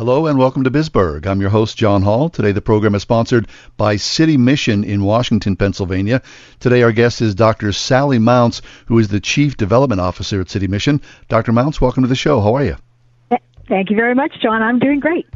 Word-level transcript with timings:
Hello 0.00 0.26
and 0.26 0.38
welcome 0.38 0.64
to 0.64 0.70
Bisburg. 0.70 1.26
I'm 1.26 1.42
your 1.42 1.50
host, 1.50 1.76
John 1.76 2.00
Hall. 2.00 2.30
Today 2.30 2.52
the 2.52 2.62
program 2.62 2.94
is 2.94 3.02
sponsored 3.02 3.46
by 3.76 3.96
City 3.96 4.38
Mission 4.38 4.82
in 4.82 5.04
Washington, 5.04 5.56
Pennsylvania. 5.56 6.22
Today 6.58 6.82
our 6.82 6.90
guest 6.90 7.20
is 7.20 7.34
Dr. 7.34 7.70
Sally 7.74 8.18
Mounts, 8.18 8.62
who 8.86 8.98
is 8.98 9.08
the 9.08 9.20
Chief 9.20 9.58
Development 9.58 10.00
Officer 10.00 10.40
at 10.40 10.48
City 10.48 10.68
Mission. 10.68 11.02
Dr. 11.28 11.52
Mounts, 11.52 11.82
welcome 11.82 12.02
to 12.02 12.08
the 12.08 12.16
show. 12.16 12.40
How 12.40 12.54
are 12.54 12.64
you? 12.64 12.76
Thank 13.68 13.90
you 13.90 13.96
very 13.96 14.14
much, 14.14 14.32
John. 14.40 14.62
I'm 14.62 14.78
doing 14.78 15.00
great. 15.00 15.26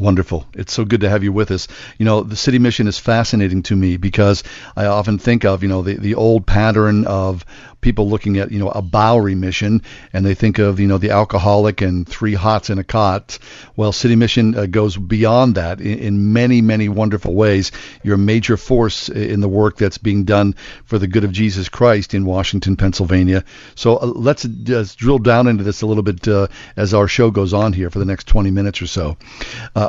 Wonderful. 0.00 0.46
It's 0.54 0.72
so 0.72 0.86
good 0.86 1.02
to 1.02 1.10
have 1.10 1.22
you 1.22 1.30
with 1.30 1.50
us. 1.50 1.68
You 1.98 2.06
know, 2.06 2.22
the 2.22 2.34
city 2.34 2.58
mission 2.58 2.88
is 2.88 2.98
fascinating 2.98 3.62
to 3.64 3.76
me 3.76 3.98
because 3.98 4.42
I 4.74 4.86
often 4.86 5.18
think 5.18 5.44
of, 5.44 5.62
you 5.62 5.68
know, 5.68 5.82
the, 5.82 5.92
the 5.96 6.14
old 6.14 6.46
pattern 6.46 7.04
of 7.04 7.44
people 7.82 8.08
looking 8.08 8.38
at, 8.38 8.50
you 8.50 8.58
know, 8.58 8.70
a 8.70 8.82
Bowery 8.82 9.34
mission 9.34 9.82
and 10.12 10.24
they 10.24 10.34
think 10.34 10.58
of, 10.58 10.80
you 10.80 10.86
know, 10.86 10.98
the 10.98 11.10
alcoholic 11.10 11.80
and 11.80 12.08
three 12.08 12.34
hots 12.34 12.70
in 12.70 12.78
a 12.78 12.84
cot. 12.84 13.38
Well, 13.76 13.92
City 13.92 14.16
Mission 14.16 14.56
uh, 14.56 14.66
goes 14.66 14.96
beyond 14.96 15.54
that 15.56 15.80
in, 15.80 15.98
in, 15.98 16.32
many, 16.32 16.60
many 16.60 16.88
wonderful 16.88 17.34
ways. 17.34 17.72
You're 18.02 18.14
a 18.14 18.18
major 18.18 18.56
force 18.56 19.08
in 19.08 19.40
the 19.40 19.48
work 19.48 19.76
that's 19.76 19.98
being 19.98 20.24
done 20.24 20.54
for 20.84 20.98
the 20.98 21.08
good 21.08 21.24
of 21.24 21.32
Jesus 21.32 21.68
Christ 21.68 22.14
in 22.14 22.24
Washington, 22.24 22.76
Pennsylvania. 22.76 23.44
So 23.74 23.96
uh, 23.96 24.06
let's 24.06 24.44
just 24.44 24.98
drill 24.98 25.18
down 25.18 25.46
into 25.46 25.64
this 25.64 25.82
a 25.82 25.86
little 25.86 26.02
bit 26.02 26.26
uh, 26.26 26.48
as 26.76 26.94
our 26.94 27.08
show 27.08 27.30
goes 27.30 27.52
on 27.52 27.72
here 27.74 27.90
for 27.90 27.98
the 27.98 28.04
next 28.04 28.26
20 28.26 28.50
minutes 28.50 28.82
or 28.82 28.86
so. 28.86 29.16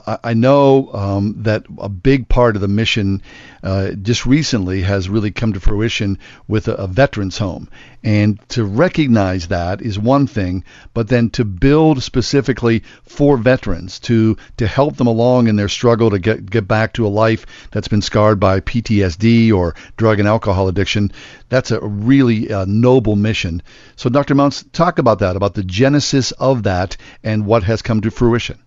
I, 0.07 0.17
I, 0.23 0.33
know 0.33 0.91
um, 0.93 1.35
that 1.43 1.65
a 1.77 1.89
big 1.89 2.27
part 2.27 2.55
of 2.55 2.61
the 2.61 2.67
mission 2.67 3.21
uh, 3.63 3.91
just 3.91 4.25
recently 4.25 4.81
has 4.81 5.09
really 5.09 5.31
come 5.31 5.53
to 5.53 5.59
fruition 5.59 6.17
with 6.47 6.67
a, 6.67 6.73
a 6.73 6.87
veterans 6.87 7.37
home. 7.37 7.69
And 8.03 8.39
to 8.49 8.65
recognize 8.65 9.47
that 9.49 9.81
is 9.81 9.99
one 9.99 10.25
thing, 10.25 10.63
but 10.93 11.07
then 11.07 11.29
to 11.31 11.45
build 11.45 12.01
specifically 12.01 12.83
for 13.03 13.37
veterans 13.37 13.99
to 13.99 14.37
to 14.57 14.65
help 14.65 14.97
them 14.97 15.07
along 15.07 15.47
in 15.47 15.55
their 15.55 15.69
struggle 15.69 16.09
to 16.09 16.19
get 16.19 16.49
get 16.49 16.67
back 16.67 16.93
to 16.93 17.05
a 17.05 17.09
life 17.09 17.45
that's 17.69 17.87
been 17.87 18.01
scarred 18.01 18.39
by 18.39 18.59
PTSD 18.59 19.53
or 19.53 19.75
drug 19.97 20.19
and 20.19 20.27
alcohol 20.27 20.67
addiction, 20.67 21.11
that's 21.49 21.69
a 21.69 21.79
really 21.79 22.51
uh, 22.51 22.65
noble 22.67 23.15
mission. 23.15 23.61
So, 23.95 24.09
Dr. 24.09 24.33
Mounts, 24.33 24.65
talk 24.73 24.97
about 24.97 25.19
that, 25.19 25.35
about 25.35 25.53
the 25.53 25.63
genesis 25.63 26.31
of 26.31 26.63
that, 26.63 26.97
and 27.23 27.45
what 27.45 27.63
has 27.63 27.81
come 27.81 28.01
to 28.01 28.09
fruition. 28.09 28.57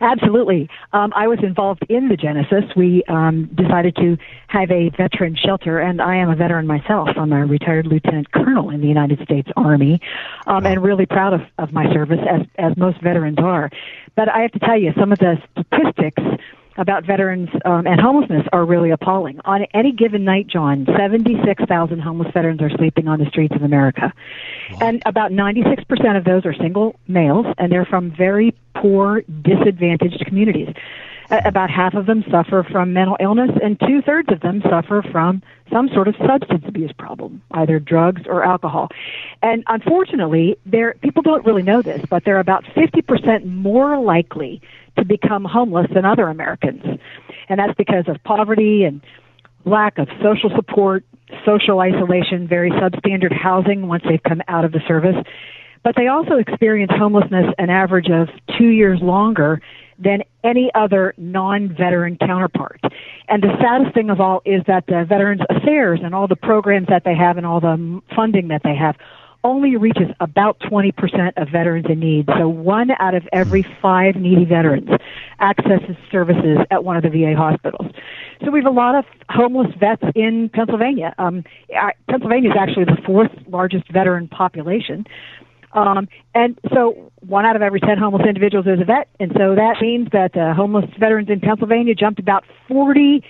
Absolutely. 0.00 0.68
Um, 0.92 1.12
I 1.14 1.28
was 1.28 1.38
involved 1.42 1.84
in 1.90 2.08
the 2.08 2.16
genesis. 2.16 2.64
We 2.74 3.02
um, 3.08 3.50
decided 3.54 3.94
to 3.96 4.16
have 4.48 4.70
a 4.70 4.88
veteran 4.90 5.36
shelter, 5.36 5.78
and 5.78 6.00
I 6.00 6.16
am 6.16 6.30
a 6.30 6.36
veteran 6.36 6.66
myself. 6.66 7.10
I'm 7.16 7.32
a 7.32 7.44
retired 7.44 7.86
lieutenant 7.86 8.32
colonel 8.32 8.70
in 8.70 8.80
the 8.80 8.88
United 8.88 9.20
States 9.22 9.48
Army, 9.56 10.00
um, 10.46 10.64
and 10.64 10.82
really 10.82 11.04
proud 11.04 11.34
of, 11.34 11.42
of 11.58 11.72
my 11.72 11.92
service, 11.92 12.20
as, 12.28 12.46
as 12.56 12.76
most 12.78 13.00
veterans 13.02 13.38
are. 13.38 13.68
But 14.16 14.30
I 14.30 14.40
have 14.40 14.52
to 14.52 14.58
tell 14.58 14.78
you, 14.78 14.92
some 14.98 15.12
of 15.12 15.18
the 15.18 15.36
statistics 15.52 16.22
about 16.76 17.04
veterans 17.04 17.48
um, 17.64 17.86
and 17.86 18.00
homelessness 18.00 18.46
are 18.52 18.64
really 18.64 18.90
appalling. 18.90 19.40
On 19.44 19.64
any 19.74 19.92
given 19.92 20.24
night, 20.24 20.46
John, 20.46 20.86
76,000 20.96 21.98
homeless 22.00 22.32
veterans 22.32 22.60
are 22.62 22.70
sleeping 22.70 23.08
on 23.08 23.18
the 23.18 23.26
streets 23.26 23.54
of 23.54 23.62
America. 23.62 24.12
And 24.80 25.02
about 25.06 25.32
96% 25.32 26.16
of 26.16 26.24
those 26.24 26.46
are 26.46 26.54
single 26.54 26.96
males, 27.08 27.46
and 27.58 27.70
they're 27.70 27.84
from 27.84 28.10
very 28.16 28.54
poor, 28.74 29.22
disadvantaged 29.42 30.24
communities. 30.26 30.68
Uh, 31.30 31.40
about 31.44 31.70
half 31.70 31.94
of 31.94 32.06
them 32.06 32.24
suffer 32.30 32.66
from 32.70 32.92
mental 32.92 33.16
illness, 33.20 33.50
and 33.62 33.78
two 33.80 34.02
thirds 34.02 34.30
of 34.32 34.40
them 34.40 34.60
suffer 34.68 35.02
from 35.12 35.40
some 35.72 35.88
sort 35.94 36.08
of 36.08 36.16
substance 36.26 36.64
abuse 36.66 36.90
problem, 36.98 37.40
either 37.52 37.78
drugs 37.78 38.22
or 38.26 38.44
alcohol. 38.44 38.88
And 39.42 39.62
unfortunately, 39.68 40.56
there 40.66 40.94
people 41.02 41.22
don't 41.22 41.46
really 41.46 41.62
know 41.62 41.82
this, 41.82 42.02
but 42.10 42.24
they're 42.24 42.40
about 42.40 42.64
50% 42.76 43.44
more 43.44 43.98
likely 44.00 44.60
to 44.98 45.04
become 45.04 45.44
homeless 45.44 45.86
than 45.94 46.04
other 46.04 46.28
Americans. 46.28 46.82
And 47.48 47.60
that's 47.60 47.74
because 47.76 48.08
of 48.08 48.22
poverty 48.24 48.82
and 48.82 49.00
lack 49.64 49.98
of 49.98 50.08
social 50.20 50.50
support, 50.56 51.04
social 51.44 51.78
isolation, 51.78 52.48
very 52.48 52.70
substandard 52.72 53.32
housing 53.32 53.86
once 53.86 54.02
they've 54.08 54.22
come 54.22 54.42
out 54.48 54.64
of 54.64 54.72
the 54.72 54.80
service. 54.88 55.16
But 55.82 55.94
they 55.96 56.08
also 56.08 56.36
experience 56.36 56.92
homelessness 56.94 57.54
an 57.58 57.70
average 57.70 58.10
of 58.10 58.28
two 58.58 58.68
years 58.68 59.00
longer 59.00 59.62
than 60.02 60.22
any 60.42 60.70
other 60.74 61.14
non-veteran 61.18 62.16
counterpart. 62.18 62.80
And 63.28 63.42
the 63.42 63.54
saddest 63.60 63.94
thing 63.94 64.10
of 64.10 64.20
all 64.20 64.42
is 64.44 64.62
that 64.66 64.86
the 64.86 65.04
Veterans 65.08 65.42
Affairs 65.50 66.00
and 66.02 66.14
all 66.14 66.26
the 66.26 66.36
programs 66.36 66.88
that 66.88 67.04
they 67.04 67.14
have 67.14 67.36
and 67.36 67.46
all 67.46 67.60
the 67.60 68.00
funding 68.14 68.48
that 68.48 68.62
they 68.64 68.74
have 68.74 68.96
only 69.42 69.76
reaches 69.76 70.08
about 70.20 70.58
20% 70.60 70.92
of 71.36 71.48
veterans 71.48 71.86
in 71.88 72.00
need. 72.00 72.28
So 72.38 72.48
one 72.48 72.90
out 72.98 73.14
of 73.14 73.26
every 73.32 73.64
five 73.80 74.16
needy 74.16 74.44
veterans 74.44 74.90
accesses 75.40 75.96
services 76.12 76.58
at 76.70 76.84
one 76.84 76.96
of 76.96 77.02
the 77.02 77.08
VA 77.08 77.34
hospitals. 77.34 77.90
So 78.44 78.50
we 78.50 78.60
have 78.60 78.70
a 78.70 78.74
lot 78.74 78.94
of 78.94 79.04
homeless 79.30 79.72
vets 79.78 80.02
in 80.14 80.50
Pennsylvania. 80.52 81.14
Um, 81.18 81.44
Pennsylvania 82.08 82.50
is 82.50 82.56
actually 82.58 82.84
the 82.84 82.98
fourth 83.06 83.30
largest 83.48 83.90
veteran 83.90 84.28
population. 84.28 85.06
Um, 85.72 86.08
and 86.34 86.58
so 86.72 87.12
one 87.20 87.46
out 87.46 87.56
of 87.56 87.62
every 87.62 87.80
10 87.80 87.98
homeless 87.98 88.26
individuals 88.26 88.66
is 88.66 88.80
a 88.80 88.84
vet. 88.84 89.08
And 89.20 89.32
so 89.36 89.54
that 89.54 89.76
means 89.80 90.08
that 90.12 90.36
uh, 90.36 90.54
homeless 90.54 90.90
veterans 90.98 91.28
in 91.28 91.40
Pennsylvania 91.40 91.94
jumped 91.94 92.18
about 92.18 92.44
46% 92.68 93.22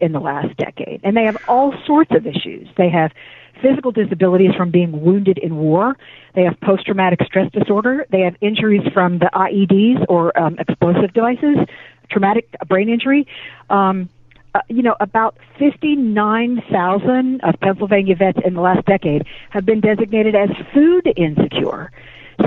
in 0.00 0.12
the 0.12 0.20
last 0.20 0.56
decade. 0.56 1.00
And 1.04 1.16
they 1.16 1.24
have 1.24 1.36
all 1.48 1.74
sorts 1.86 2.14
of 2.14 2.26
issues. 2.26 2.68
They 2.76 2.88
have 2.88 3.12
physical 3.60 3.92
disabilities 3.92 4.54
from 4.54 4.70
being 4.70 5.02
wounded 5.02 5.38
in 5.38 5.56
war. 5.56 5.96
They 6.34 6.42
have 6.42 6.58
post 6.60 6.86
traumatic 6.86 7.20
stress 7.24 7.50
disorder. 7.52 8.06
They 8.10 8.20
have 8.20 8.36
injuries 8.40 8.86
from 8.92 9.18
the 9.18 9.30
IEDs 9.34 10.06
or 10.08 10.38
um, 10.38 10.58
explosive 10.58 11.12
devices, 11.12 11.56
traumatic 12.10 12.48
brain 12.66 12.88
injury. 12.88 13.26
Um, 13.68 14.08
uh, 14.54 14.60
you 14.68 14.82
know, 14.82 14.96
about 15.00 15.36
59,000 15.58 17.40
of 17.42 17.60
Pennsylvania 17.60 18.16
vets 18.16 18.38
in 18.44 18.54
the 18.54 18.60
last 18.60 18.84
decade 18.86 19.26
have 19.50 19.64
been 19.64 19.80
designated 19.80 20.34
as 20.34 20.50
food 20.74 21.12
insecure. 21.16 21.92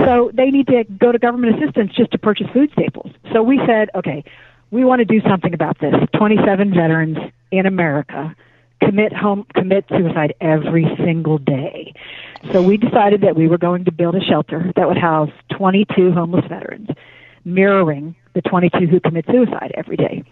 So 0.04 0.30
they 0.34 0.50
need 0.50 0.66
to 0.68 0.84
go 0.84 1.12
to 1.12 1.18
government 1.18 1.56
assistance 1.62 1.92
just 1.94 2.10
to 2.12 2.18
purchase 2.18 2.48
food 2.52 2.70
staples. 2.72 3.12
So 3.32 3.42
we 3.42 3.60
said, 3.66 3.90
okay, 3.94 4.24
we 4.70 4.84
want 4.84 5.00
to 5.00 5.04
do 5.04 5.20
something 5.28 5.54
about 5.54 5.78
this. 5.78 5.94
27 6.16 6.74
veterans 6.74 7.18
in 7.50 7.66
America 7.66 8.34
commit 8.82 9.12
home 9.12 9.46
commit 9.54 9.84
suicide 9.88 10.34
every 10.40 10.86
single 10.98 11.38
day. 11.38 11.94
So 12.52 12.60
we 12.60 12.76
decided 12.76 13.22
that 13.22 13.36
we 13.36 13.46
were 13.46 13.58
going 13.58 13.84
to 13.84 13.92
build 13.92 14.14
a 14.14 14.20
shelter 14.20 14.72
that 14.76 14.88
would 14.88 14.98
house 14.98 15.30
22 15.56 16.12
homeless 16.12 16.44
veterans, 16.48 16.88
mirroring 17.44 18.14
the 18.34 18.42
22 18.42 18.86
who 18.86 19.00
commit 19.00 19.24
suicide 19.26 19.72
every 19.76 19.96
day. 19.96 20.24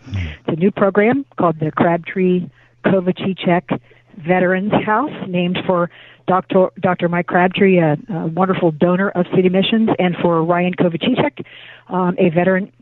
New 0.62 0.70
program 0.70 1.26
called 1.38 1.58
the 1.58 1.72
Crabtree 1.72 2.48
Kovacic 2.84 3.80
Veterans 4.16 4.72
House, 4.86 5.10
named 5.26 5.58
for 5.66 5.90
Dr. 6.28 6.68
Dr. 6.78 7.08
Mike 7.08 7.26
Crabtree, 7.26 7.78
a, 7.80 7.96
a 8.08 8.26
wonderful 8.28 8.70
donor 8.70 9.10
of 9.10 9.26
City 9.34 9.48
Missions, 9.48 9.90
and 9.98 10.14
for 10.22 10.40
Ryan 10.44 10.74
Kovacic, 10.74 11.44
um, 11.88 12.14
a 12.16 12.28
veteran 12.28 12.72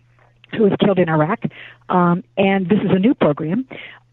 who 0.51 0.65
was 0.65 0.73
killed 0.85 0.99
in 0.99 1.09
Iraq. 1.09 1.41
Um, 1.89 2.23
and 2.37 2.69
this 2.69 2.81
is 2.81 2.91
a 2.91 2.99
new 2.99 3.15
program. 3.15 3.67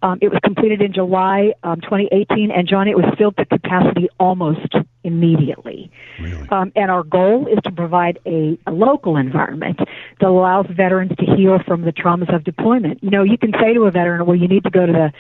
Um, 0.03 0.19
it 0.21 0.29
was 0.29 0.39
completed 0.43 0.81
in 0.81 0.93
July 0.93 1.53
um, 1.63 1.81
2018, 1.81 2.51
and 2.51 2.67
John, 2.67 2.87
it 2.87 2.95
was 2.95 3.05
filled 3.17 3.35
to 3.37 3.45
capacity 3.45 4.09
almost 4.19 4.75
immediately. 5.03 5.91
Really? 6.19 6.47
Um, 6.49 6.71
and 6.75 6.91
our 6.91 7.03
goal 7.03 7.47
is 7.47 7.57
to 7.63 7.71
provide 7.71 8.19
a, 8.25 8.59
a 8.67 8.71
local 8.71 9.17
environment 9.17 9.79
that 9.79 10.27
allows 10.27 10.67
veterans 10.69 11.13
to 11.17 11.25
heal 11.25 11.59
from 11.65 11.81
the 11.81 11.91
traumas 11.91 12.33
of 12.33 12.43
deployment. 12.43 13.03
You 13.03 13.09
know, 13.09 13.23
you 13.23 13.37
can 13.37 13.51
say 13.53 13.73
to 13.73 13.83
a 13.83 13.91
veteran, 13.91 14.25
"Well, 14.27 14.35
you 14.35 14.47
need 14.47 14.63
to 14.65 14.69
go 14.69 14.85
to 14.85 14.93
the 14.93 15.11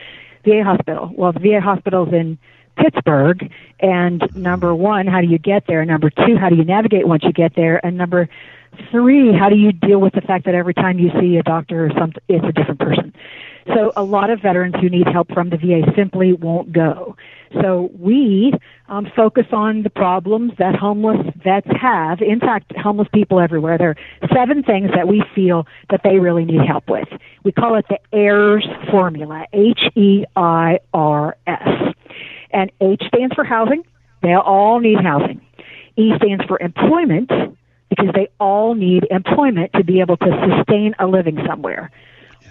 VA 0.45 0.63
hospital." 0.63 1.11
Well, 1.15 1.33
the 1.33 1.39
VA 1.39 1.59
hospital's 1.59 2.13
in 2.13 2.37
Pittsburgh, 2.77 3.51
and 3.79 4.21
number 4.35 4.75
one, 4.75 5.07
how 5.07 5.21
do 5.21 5.27
you 5.27 5.39
get 5.39 5.65
there? 5.67 5.83
Number 5.85 6.11
two, 6.11 6.37
how 6.39 6.49
do 6.49 6.55
you 6.55 6.63
navigate 6.63 7.07
once 7.07 7.23
you 7.23 7.33
get 7.33 7.55
there? 7.55 7.83
And 7.83 7.97
number 7.97 8.29
three, 8.91 9.33
how 9.33 9.49
do 9.49 9.55
you 9.55 9.71
deal 9.71 9.99
with 9.99 10.13
the 10.13 10.21
fact 10.21 10.45
that 10.45 10.53
every 10.53 10.73
time 10.73 10.99
you 10.99 11.09
see 11.19 11.37
a 11.37 11.43
doctor 11.43 11.85
or 11.85 11.89
something, 11.97 12.21
it's 12.27 12.45
a 12.45 12.51
different 12.51 12.79
person? 12.79 13.13
So 13.73 13.91
a 13.95 14.03
lot 14.03 14.29
of 14.29 14.41
veterans 14.41 14.75
who 14.79 14.89
need 14.89 15.07
help 15.07 15.31
from 15.33 15.49
the 15.49 15.57
VA 15.57 15.81
simply 15.95 16.33
won't 16.33 16.71
go. 16.71 17.15
So 17.61 17.89
we 17.97 18.53
um, 18.87 19.07
focus 19.15 19.45
on 19.51 19.83
the 19.83 19.89
problems 19.89 20.53
that 20.57 20.75
homeless 20.75 21.25
vets 21.43 21.67
have. 21.79 22.21
In 22.21 22.39
fact, 22.39 22.73
homeless 22.77 23.07
people 23.13 23.39
everywhere. 23.39 23.77
There 23.77 23.89
are 23.89 24.29
seven 24.33 24.63
things 24.63 24.91
that 24.95 25.07
we 25.07 25.23
feel 25.35 25.65
that 25.89 26.01
they 26.03 26.17
really 26.19 26.45
need 26.45 26.61
help 26.65 26.89
with. 26.89 27.07
We 27.43 27.51
call 27.51 27.75
it 27.75 27.85
the 27.89 27.99
HEIRS 28.13 28.65
formula. 28.89 29.45
H 29.53 29.79
E 29.95 30.25
I 30.35 30.79
R 30.93 31.37
S. 31.45 31.93
And 32.51 32.71
H 32.81 33.01
stands 33.07 33.35
for 33.35 33.43
housing. 33.43 33.83
They 34.21 34.33
all 34.33 34.79
need 34.79 34.99
housing. 35.01 35.41
E 35.95 36.11
stands 36.17 36.43
for 36.45 36.59
employment 36.61 37.29
because 37.89 38.09
they 38.13 38.29
all 38.39 38.75
need 38.75 39.07
employment 39.09 39.71
to 39.73 39.83
be 39.83 39.99
able 40.01 40.17
to 40.17 40.55
sustain 40.57 40.93
a 40.99 41.07
living 41.07 41.37
somewhere. 41.47 41.91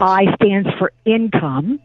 I 0.00 0.24
stands 0.36 0.68
for 0.78 0.92
income. 1.04 1.80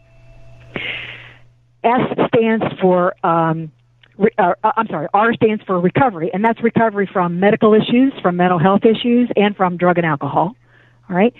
S 1.83 1.99
stands 2.27 2.63
for 2.79 3.15
um, 3.25 3.71
re, 4.17 4.29
uh, 4.37 4.53
uh, 4.63 4.71
I'm 4.77 4.87
sorry, 4.87 5.07
R 5.13 5.33
stands 5.33 5.63
for 5.63 5.79
recovery, 5.79 6.31
and 6.33 6.43
that's 6.43 6.61
recovery 6.61 7.09
from 7.11 7.39
medical 7.39 7.73
issues, 7.73 8.13
from 8.21 8.37
mental 8.37 8.59
health 8.59 8.81
issues, 8.85 9.29
and 9.35 9.55
from 9.55 9.77
drug 9.77 9.97
and 9.97 10.05
alcohol. 10.05 10.55
All 11.09 11.15
right. 11.15 11.33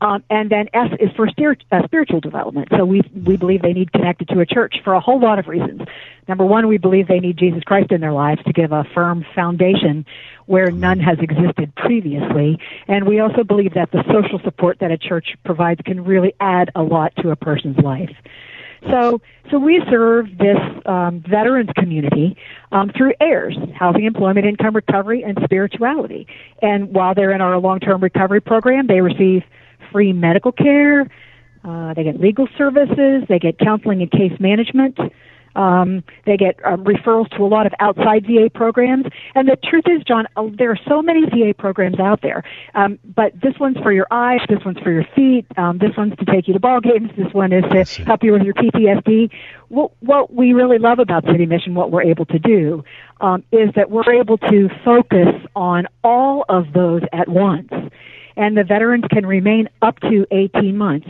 Um, 0.00 0.22
and 0.28 0.50
then 0.50 0.68
S 0.74 0.90
is 1.00 1.10
for 1.16 1.26
uh, 1.28 1.84
spiritual 1.84 2.20
development. 2.20 2.68
So 2.76 2.84
we 2.84 3.02
we 3.26 3.36
believe 3.36 3.62
they 3.62 3.72
need 3.72 3.92
connected 3.92 4.28
to 4.28 4.40
a 4.40 4.46
church 4.46 4.76
for 4.84 4.92
a 4.94 5.00
whole 5.00 5.20
lot 5.20 5.38
of 5.38 5.46
reasons. 5.46 5.82
Number 6.28 6.44
one, 6.44 6.68
we 6.68 6.78
believe 6.78 7.06
they 7.06 7.20
need 7.20 7.36
Jesus 7.36 7.62
Christ 7.64 7.92
in 7.92 8.00
their 8.00 8.12
lives 8.12 8.42
to 8.44 8.52
give 8.52 8.72
a 8.72 8.84
firm 8.94 9.24
foundation 9.34 10.04
where 10.46 10.70
none 10.70 11.00
has 11.00 11.18
existed 11.20 11.74
previously. 11.76 12.58
And 12.88 13.06
we 13.06 13.20
also 13.20 13.44
believe 13.44 13.74
that 13.74 13.92
the 13.92 14.02
social 14.12 14.40
support 14.42 14.78
that 14.80 14.90
a 14.90 14.98
church 14.98 15.36
provides 15.44 15.80
can 15.84 16.04
really 16.04 16.34
add 16.40 16.70
a 16.74 16.82
lot 16.82 17.14
to 17.16 17.30
a 17.30 17.36
person's 17.36 17.78
life. 17.78 18.14
So, 18.90 19.20
so 19.50 19.58
we 19.58 19.82
serve 19.90 20.36
this 20.36 20.58
um, 20.84 21.22
veterans 21.26 21.70
community 21.76 22.36
um, 22.72 22.90
through 22.94 23.14
HEIRS, 23.20 23.56
housing, 23.74 24.04
employment, 24.04 24.46
income 24.46 24.76
recovery, 24.76 25.22
and 25.22 25.38
spirituality. 25.44 26.26
And 26.60 26.92
while 26.92 27.14
they're 27.14 27.32
in 27.32 27.40
our 27.40 27.58
long-term 27.58 28.02
recovery 28.02 28.40
program, 28.40 28.86
they 28.86 29.00
receive 29.00 29.42
free 29.94 30.12
medical 30.12 30.50
care. 30.50 31.08
Uh, 31.64 31.94
they 31.94 32.02
get 32.02 32.20
legal 32.20 32.48
services. 32.58 33.22
They 33.28 33.38
get 33.38 33.58
counseling 33.58 34.02
and 34.02 34.10
case 34.10 34.38
management. 34.40 34.98
Um, 35.56 36.02
they 36.26 36.36
get 36.36 36.56
um, 36.64 36.82
referrals 36.84 37.30
to 37.36 37.44
a 37.44 37.46
lot 37.46 37.64
of 37.64 37.72
outside 37.78 38.26
VA 38.26 38.50
programs. 38.52 39.06
And 39.36 39.48
the 39.48 39.56
truth 39.56 39.84
is, 39.86 40.02
John, 40.02 40.26
uh, 40.36 40.48
there 40.58 40.72
are 40.72 40.78
so 40.88 41.00
many 41.00 41.26
VA 41.26 41.54
programs 41.56 42.00
out 42.00 42.22
there. 42.22 42.42
Um, 42.74 42.98
but 43.14 43.40
this 43.40 43.54
one's 43.60 43.76
for 43.78 43.92
your 43.92 44.08
eyes. 44.10 44.40
This 44.48 44.64
one's 44.64 44.80
for 44.80 44.90
your 44.90 45.06
feet. 45.14 45.46
Um, 45.56 45.78
this 45.78 45.96
one's 45.96 46.16
to 46.16 46.24
take 46.24 46.48
you 46.48 46.54
to 46.54 46.60
ball 46.60 46.80
games. 46.80 47.10
This 47.16 47.32
one 47.32 47.52
is 47.52 47.62
to 47.70 48.02
help 48.02 48.24
you 48.24 48.32
with 48.32 48.42
your 48.42 48.54
PTSD. 48.54 49.30
What, 49.68 49.92
what 50.00 50.34
we 50.34 50.54
really 50.54 50.78
love 50.78 50.98
about 50.98 51.24
City 51.24 51.46
Mission, 51.46 51.76
what 51.76 51.92
we're 51.92 52.02
able 52.02 52.26
to 52.26 52.38
do, 52.40 52.82
um, 53.20 53.44
is 53.52 53.70
that 53.76 53.92
we're 53.92 54.12
able 54.12 54.38
to 54.38 54.68
focus 54.84 55.28
on 55.54 55.86
all 56.02 56.44
of 56.48 56.72
those 56.72 57.02
at 57.12 57.28
once 57.28 57.70
and 58.36 58.56
the 58.56 58.64
veterans 58.64 59.04
can 59.10 59.26
remain 59.26 59.68
up 59.82 60.00
to 60.00 60.26
18 60.30 60.76
months. 60.76 61.08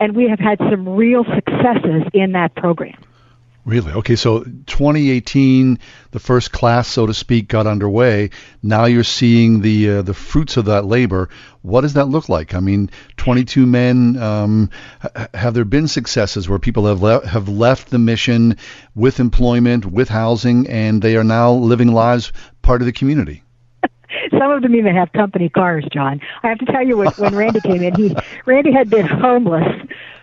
And 0.00 0.16
we 0.16 0.28
have 0.28 0.38
had 0.38 0.58
some 0.58 0.88
real 0.88 1.24
successes 1.24 2.02
in 2.12 2.32
that 2.32 2.54
program. 2.54 2.96
Really? 3.64 3.92
Okay, 3.92 4.16
so 4.16 4.42
2018, 4.42 5.78
the 6.10 6.18
first 6.18 6.50
class, 6.50 6.88
so 6.88 7.06
to 7.06 7.14
speak, 7.14 7.46
got 7.46 7.68
underway. 7.68 8.30
Now 8.60 8.86
you're 8.86 9.04
seeing 9.04 9.60
the 9.60 9.90
uh, 9.90 10.02
the 10.02 10.14
fruits 10.14 10.56
of 10.56 10.64
that 10.64 10.84
labor. 10.84 11.28
What 11.60 11.82
does 11.82 11.92
that 11.92 12.06
look 12.08 12.28
like? 12.28 12.54
I 12.54 12.60
mean, 12.60 12.90
22 13.18 13.64
men. 13.64 14.16
Um, 14.16 14.70
have 15.32 15.54
there 15.54 15.64
been 15.64 15.86
successes 15.86 16.48
where 16.48 16.58
people 16.58 16.86
have 16.86 17.02
le- 17.02 17.24
have 17.24 17.48
left 17.48 17.90
the 17.90 18.00
mission 18.00 18.56
with 18.96 19.20
employment, 19.20 19.86
with 19.86 20.08
housing, 20.08 20.66
and 20.68 21.00
they 21.00 21.14
are 21.16 21.22
now 21.22 21.52
living 21.52 21.92
lives 21.92 22.32
part 22.62 22.82
of 22.82 22.86
the 22.86 22.92
community? 22.92 23.44
Some 24.38 24.50
of 24.50 24.62
them 24.62 24.74
even 24.74 24.94
have 24.94 25.12
company 25.12 25.48
cars, 25.48 25.84
John. 25.92 26.20
I 26.42 26.48
have 26.48 26.58
to 26.58 26.66
tell 26.66 26.86
you, 26.86 26.96
when, 26.96 27.08
when 27.12 27.34
Randy 27.34 27.60
came 27.60 27.82
in, 27.82 27.94
he 27.94 28.14
Randy 28.46 28.72
had 28.72 28.90
been 28.90 29.06
homeless 29.06 29.66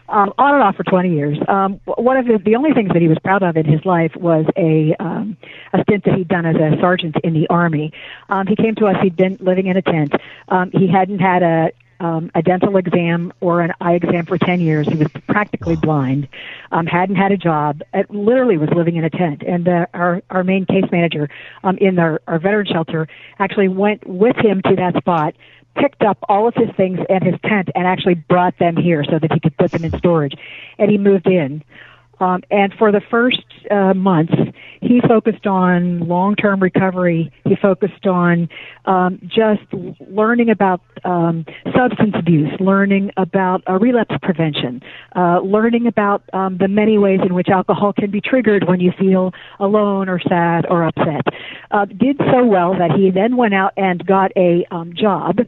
um, 0.10 0.34
on 0.38 0.56
and 0.56 0.64
off 0.64 0.76
for 0.76 0.84
20 0.84 1.14
years. 1.14 1.38
Um, 1.48 1.80
one 1.86 2.18
of 2.18 2.26
the, 2.26 2.40
the 2.44 2.56
only 2.56 2.74
things 2.74 2.90
that 2.94 3.02
he 3.02 3.08
was 3.08 3.18
proud 3.24 3.44
of 3.44 3.58
in 3.58 3.66
his 3.66 3.84
life 3.86 4.16
was 4.16 4.46
a 4.58 4.96
um, 5.00 5.38
a 5.74 5.82
stint 5.84 6.06
that 6.06 6.16
he'd 6.16 6.28
done 6.28 6.46
as 6.46 6.56
a 6.56 6.80
sergeant 6.82 7.16
in 7.24 7.34
the 7.34 7.48
army. 7.50 7.92
Um, 8.30 8.48
he 8.48 8.56
came 8.56 8.76
to 8.76 8.86
us. 8.86 8.96
He'd 9.02 9.16
been 9.16 9.38
living 9.40 9.68
in 9.68 9.78
a 9.78 9.82
tent. 9.82 10.14
Um, 10.48 10.72
he 10.74 10.88
hadn't 10.88 11.20
had 11.20 11.44
a 11.44 11.72
um, 12.00 12.31
a 12.36 12.42
dental 12.42 12.78
exam 12.78 13.34
or 13.42 13.62
an 13.62 13.74
eye 13.81 13.94
exam 13.94 14.25
for 14.25 14.38
10 14.38 14.60
years. 14.62 14.88
He 14.88 14.96
was 14.96 15.07
practically 15.28 15.75
blind, 15.75 16.28
um, 16.72 16.86
hadn't 16.86 17.16
had 17.16 17.31
a 17.31 17.38
job, 17.38 17.81
it 17.94 18.10
literally 18.10 18.57
was 18.57 18.69
living 18.75 18.96
in 18.96 19.04
a 19.04 19.10
tent. 19.10 19.44
And 19.46 19.68
uh, 19.68 19.86
our, 19.94 20.22
our 20.30 20.44
main 20.44 20.66
case 20.66 20.86
manager 20.92 21.30
um, 21.63 21.78
in 21.78 22.00
our, 22.00 22.22
our 22.28 22.40
veteran 22.40 22.68
shelter 22.68 23.07
actually 23.40 23.68
went 23.68 24.06
with 24.07 24.36
him 24.38 24.62
to 24.63 24.75
that 24.75 24.96
spot 24.98 25.36
picked 25.75 26.01
up 26.04 26.18
all 26.28 26.48
of 26.48 26.56
his 26.56 26.69
things 26.75 27.00
and 27.10 27.24
his 27.24 27.36
tent 27.46 27.69
and 27.75 27.86
actually 27.88 28.16
brought 28.16 28.57
them 28.57 28.75
here 28.75 29.04
so 29.04 29.19
that 29.19 29.31
he 29.31 29.40
could 29.40 29.56
put 29.57 29.72
them 29.72 29.86
in 29.86 29.98
storage. 29.98 30.34
And 30.78 30.92
he 30.92 30.98
moved 30.98 31.28
in. 31.28 31.63
Um, 32.19 32.42
and 32.51 32.74
for 32.77 32.92
the 32.92 33.01
first 33.10 33.44
uh, 33.71 33.94
months, 33.94 34.33
he 34.81 35.01
focused 35.07 35.45
on 35.45 36.07
long-term 36.07 36.62
recovery. 36.62 37.31
He 37.45 37.56
focused 37.56 38.06
on 38.06 38.50
um, 38.86 39.19
just 39.24 39.62
learning 40.07 40.50
about 40.50 40.81
um, 41.04 41.45
substance 41.75 42.16
abuse, 42.18 42.51
learning 42.60 43.12
about 43.18 43.63
uh, 43.69 43.74
relapse 43.74 44.16
prevention, 44.21 44.81
uh, 45.16 45.39
learning 45.39 45.88
about 45.88 46.24
um, 46.33 46.57
the 46.57 46.68
many 46.68 46.98
ways 46.98 47.19
in 47.25 47.33
which 47.33 47.50
alcohol 47.50 47.94
can 47.94 48.12
be 48.12 48.21
triggered 48.21 48.68
when 48.68 48.80
you 48.80 48.92
feel 48.98 49.31
alone 49.60 50.10
or 50.10 50.19
sad 50.19 50.66
or 50.69 50.86
upset. 50.86 51.25
Uh, 51.71 51.86
did 51.86 52.18
so 52.31 52.45
well 52.45 52.74
that 52.74 52.92
he 52.92 53.12
then 53.12 53.38
went 53.38 53.54
out 53.54 53.74
and 53.77 54.06
got 54.06 54.31
a 54.36 54.66
um, 54.71 54.94
job 54.95 55.39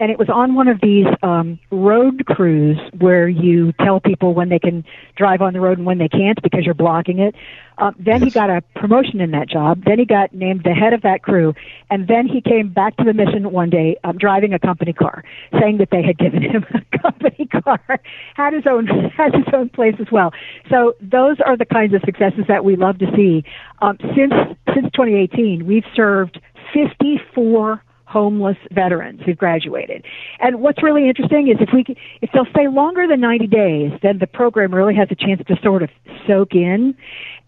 and 0.00 0.10
it 0.10 0.18
was 0.18 0.28
on 0.28 0.54
one 0.54 0.68
of 0.68 0.80
these 0.80 1.06
um, 1.22 1.58
road 1.70 2.24
crews 2.26 2.78
where 2.98 3.28
you 3.28 3.72
tell 3.74 4.00
people 4.00 4.34
when 4.34 4.48
they 4.48 4.58
can 4.58 4.84
drive 5.16 5.42
on 5.42 5.52
the 5.52 5.60
road 5.60 5.78
and 5.78 5.86
when 5.86 5.98
they 5.98 6.08
can't 6.08 6.42
because 6.42 6.64
you're 6.64 6.74
blocking 6.74 7.18
it. 7.18 7.34
Um, 7.78 7.94
then 7.98 8.22
he 8.22 8.30
got 8.30 8.50
a 8.50 8.62
promotion 8.74 9.20
in 9.20 9.30
that 9.30 9.48
job. 9.48 9.84
Then 9.84 9.98
he 9.98 10.04
got 10.04 10.34
named 10.34 10.62
the 10.64 10.74
head 10.74 10.92
of 10.92 11.02
that 11.02 11.22
crew, 11.22 11.54
and 11.90 12.06
then 12.06 12.26
he 12.26 12.40
came 12.40 12.72
back 12.72 12.96
to 12.96 13.04
the 13.04 13.14
mission 13.14 13.50
one 13.50 13.70
day 13.70 13.96
um, 14.04 14.18
driving 14.18 14.52
a 14.52 14.58
company 14.58 14.92
car, 14.92 15.24
saying 15.60 15.78
that 15.78 15.88
they 15.90 16.02
had 16.02 16.18
given 16.18 16.42
him 16.50 16.64
a 16.74 16.98
company 16.98 17.46
car. 17.46 17.80
had 18.34 18.52
his 18.52 18.64
own 18.68 18.86
had 19.16 19.34
his 19.34 19.46
own 19.52 19.68
place 19.68 19.94
as 20.00 20.10
well. 20.10 20.32
So 20.70 20.94
those 21.00 21.38
are 21.44 21.56
the 21.56 21.64
kinds 21.64 21.94
of 21.94 22.02
successes 22.04 22.44
that 22.48 22.64
we 22.64 22.76
love 22.76 22.98
to 22.98 23.06
see. 23.16 23.44
Um, 23.80 23.98
since 24.16 24.34
since 24.74 24.86
2018, 24.92 25.66
we've 25.66 25.84
served 25.94 26.40
54 26.72 27.82
homeless 28.12 28.58
veterans 28.70 29.20
who've 29.24 29.38
graduated. 29.38 30.04
And 30.38 30.60
what's 30.60 30.82
really 30.82 31.08
interesting 31.08 31.48
is 31.48 31.56
if 31.60 31.70
we 31.72 31.84
if 32.20 32.30
they'll 32.34 32.50
stay 32.50 32.68
longer 32.68 33.06
than 33.08 33.20
90 33.20 33.46
days, 33.46 33.92
then 34.02 34.18
the 34.18 34.26
program 34.26 34.74
really 34.74 34.94
has 34.94 35.08
a 35.10 35.14
chance 35.14 35.40
to 35.48 35.56
sort 35.62 35.82
of 35.82 35.88
soak 36.26 36.54
in. 36.54 36.94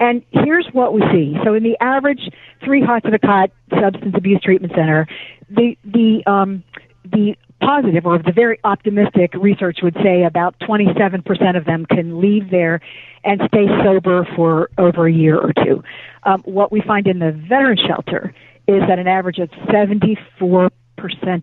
And 0.00 0.22
here's 0.30 0.66
what 0.72 0.94
we 0.94 1.02
see. 1.12 1.36
So 1.44 1.54
in 1.54 1.62
the 1.62 1.76
average 1.80 2.30
three 2.64 2.82
hots 2.82 3.06
of 3.06 3.12
a 3.12 3.18
cot 3.18 3.50
substance 3.80 4.14
abuse 4.16 4.40
treatment 4.42 4.72
center, 4.74 5.06
the 5.50 5.76
the 5.84 6.22
um, 6.26 6.64
the 7.04 7.36
positive 7.60 8.06
or 8.06 8.18
the 8.18 8.32
very 8.32 8.58
optimistic 8.64 9.32
research 9.34 9.78
would 9.82 9.96
say 10.02 10.24
about 10.24 10.58
27% 10.60 11.56
of 11.56 11.64
them 11.64 11.86
can 11.86 12.20
leave 12.20 12.50
there 12.50 12.80
and 13.24 13.40
stay 13.48 13.66
sober 13.82 14.26
for 14.36 14.70
over 14.76 15.06
a 15.06 15.12
year 15.12 15.38
or 15.38 15.52
two. 15.64 15.82
Um, 16.24 16.42
what 16.44 16.72
we 16.72 16.82
find 16.86 17.06
in 17.06 17.20
the 17.20 17.32
veteran 17.32 17.78
shelter 17.78 18.34
is 18.66 18.82
that 18.88 18.98
an 18.98 19.06
average 19.06 19.38
of 19.38 19.50
74% 19.50 20.70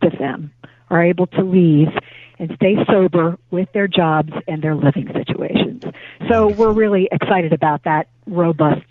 of 0.04 0.20
them 0.20 0.52
are 0.90 1.04
able 1.04 1.28
to 1.28 1.44
leave 1.44 1.88
and 2.40 2.52
stay 2.56 2.76
sober 2.90 3.38
with 3.52 3.72
their 3.74 3.88
jobs 3.88 4.34
and 4.48 4.62
their 4.64 4.76
living 4.76 5.08
situations. 5.14 5.84
So 6.30 6.48
we're 6.48 6.74
really 6.74 7.08
excited 7.12 7.54
about 7.54 7.84
that 7.84 8.08
robust. 8.26 8.82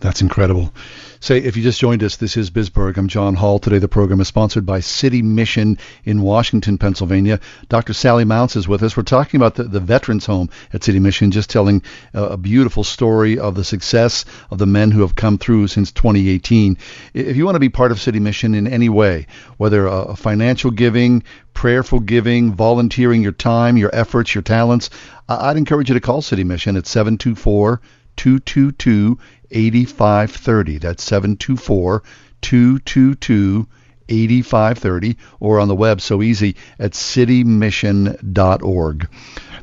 That's 0.00 0.22
incredible. 0.22 0.72
Say, 1.20 1.36
if 1.36 1.58
you 1.58 1.62
just 1.62 1.78
joined 1.78 2.02
us, 2.02 2.16
this 2.16 2.38
is 2.38 2.50
Bisberg. 2.50 2.96
I'm 2.96 3.08
John 3.08 3.34
Hall. 3.34 3.58
Today, 3.58 3.76
the 3.76 3.86
program 3.86 4.22
is 4.22 4.28
sponsored 4.28 4.64
by 4.64 4.80
City 4.80 5.20
Mission 5.20 5.76
in 6.06 6.22
Washington, 6.22 6.78
Pennsylvania. 6.78 7.38
Dr. 7.68 7.92
Sally 7.92 8.24
Mounts 8.24 8.56
is 8.56 8.66
with 8.66 8.82
us. 8.82 8.96
We're 8.96 9.02
talking 9.02 9.38
about 9.38 9.56
the, 9.56 9.64
the 9.64 9.78
Veterans 9.78 10.24
Home 10.24 10.48
at 10.72 10.82
City 10.82 11.00
Mission, 11.00 11.30
just 11.32 11.50
telling 11.50 11.82
a, 12.14 12.38
beautiful 12.38 12.82
story 12.82 13.38
of 13.38 13.54
the 13.54 13.62
success 13.64 14.24
of 14.50 14.56
the 14.56 14.64
men 14.64 14.90
who 14.90 15.02
have 15.02 15.14
come 15.14 15.36
through 15.36 15.66
since 15.66 15.92
2018. 15.92 16.78
If 17.12 17.36
you 17.36 17.44
want 17.44 17.56
to 17.56 17.60
be 17.60 17.68
part 17.68 17.92
of 17.92 18.00
City 18.00 18.20
Mission 18.20 18.54
in 18.54 18.66
any 18.66 18.88
way, 18.88 19.26
whether 19.58 19.86
a, 19.86 19.96
a 19.96 20.16
financial 20.16 20.70
giving, 20.70 21.24
prayerful 21.52 22.00
giving, 22.00 22.54
volunteering 22.54 23.22
your 23.22 23.32
time, 23.32 23.76
your 23.76 23.94
efforts, 23.94 24.34
your 24.34 24.40
talents, 24.40 24.88
I'd 25.28 25.58
encourage 25.58 25.90
you 25.90 25.94
to 25.94 26.00
call 26.00 26.22
City 26.22 26.44
Mission 26.44 26.78
at 26.78 26.86
724 26.86 27.82
222 28.16 29.18
8530. 29.50 30.78
That's 30.78 31.02
724 31.02 32.02
222 32.40 33.66
8530 34.08 35.18
or 35.38 35.60
on 35.60 35.68
the 35.68 35.76
web 35.76 36.00
so 36.00 36.22
easy 36.22 36.56
at 36.78 36.92
citymission.org. 36.92 39.08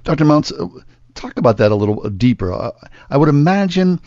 Dr. 0.04 0.26
Mounts, 0.26 0.54
talk 1.18 1.38
about 1.38 1.58
that 1.58 1.72
a 1.72 1.76
little 1.76 2.10
deeper. 2.10 2.54
Uh, 2.54 2.72
I 3.10 3.18
would 3.18 3.30
imagine 3.30 4.00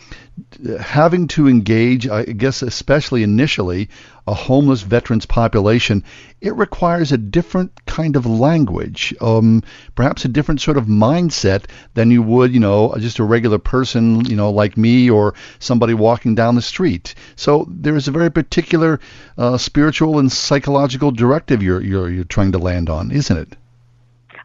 having 0.79 1.27
to 1.27 1.47
engage, 1.47 2.07
I 2.07 2.23
guess, 2.23 2.61
especially 2.61 3.23
initially, 3.23 3.89
a 4.27 4.33
homeless 4.33 4.81
veterans 4.81 5.25
population, 5.25 6.03
it 6.39 6.55
requires 6.55 7.11
a 7.11 7.17
different 7.17 7.85
kind 7.85 8.15
of 8.15 8.25
language, 8.25 9.13
um, 9.21 9.63
perhaps 9.95 10.25
a 10.25 10.29
different 10.29 10.61
sort 10.61 10.77
of 10.77 10.85
mindset 10.85 11.65
than 11.93 12.11
you 12.11 12.21
would, 12.23 12.53
you 12.53 12.59
know, 12.59 12.95
just 12.97 13.19
a 13.19 13.23
regular 13.23 13.59
person, 13.59 14.23
you 14.25 14.35
know, 14.35 14.51
like 14.51 14.77
me 14.77 15.09
or 15.09 15.33
somebody 15.59 15.93
walking 15.93 16.35
down 16.35 16.55
the 16.55 16.61
street. 16.61 17.15
So 17.35 17.67
there 17.69 17.95
is 17.95 18.07
a 18.07 18.11
very 18.11 18.31
particular 18.31 18.99
uh, 19.37 19.57
spiritual 19.57 20.19
and 20.19 20.31
psychological 20.31 21.11
directive 21.11 21.61
you're, 21.61 21.81
you're 21.81 22.09
you're 22.09 22.23
trying 22.23 22.53
to 22.53 22.59
land 22.59 22.89
on, 22.89 23.11
isn't 23.11 23.37
it? 23.37 23.57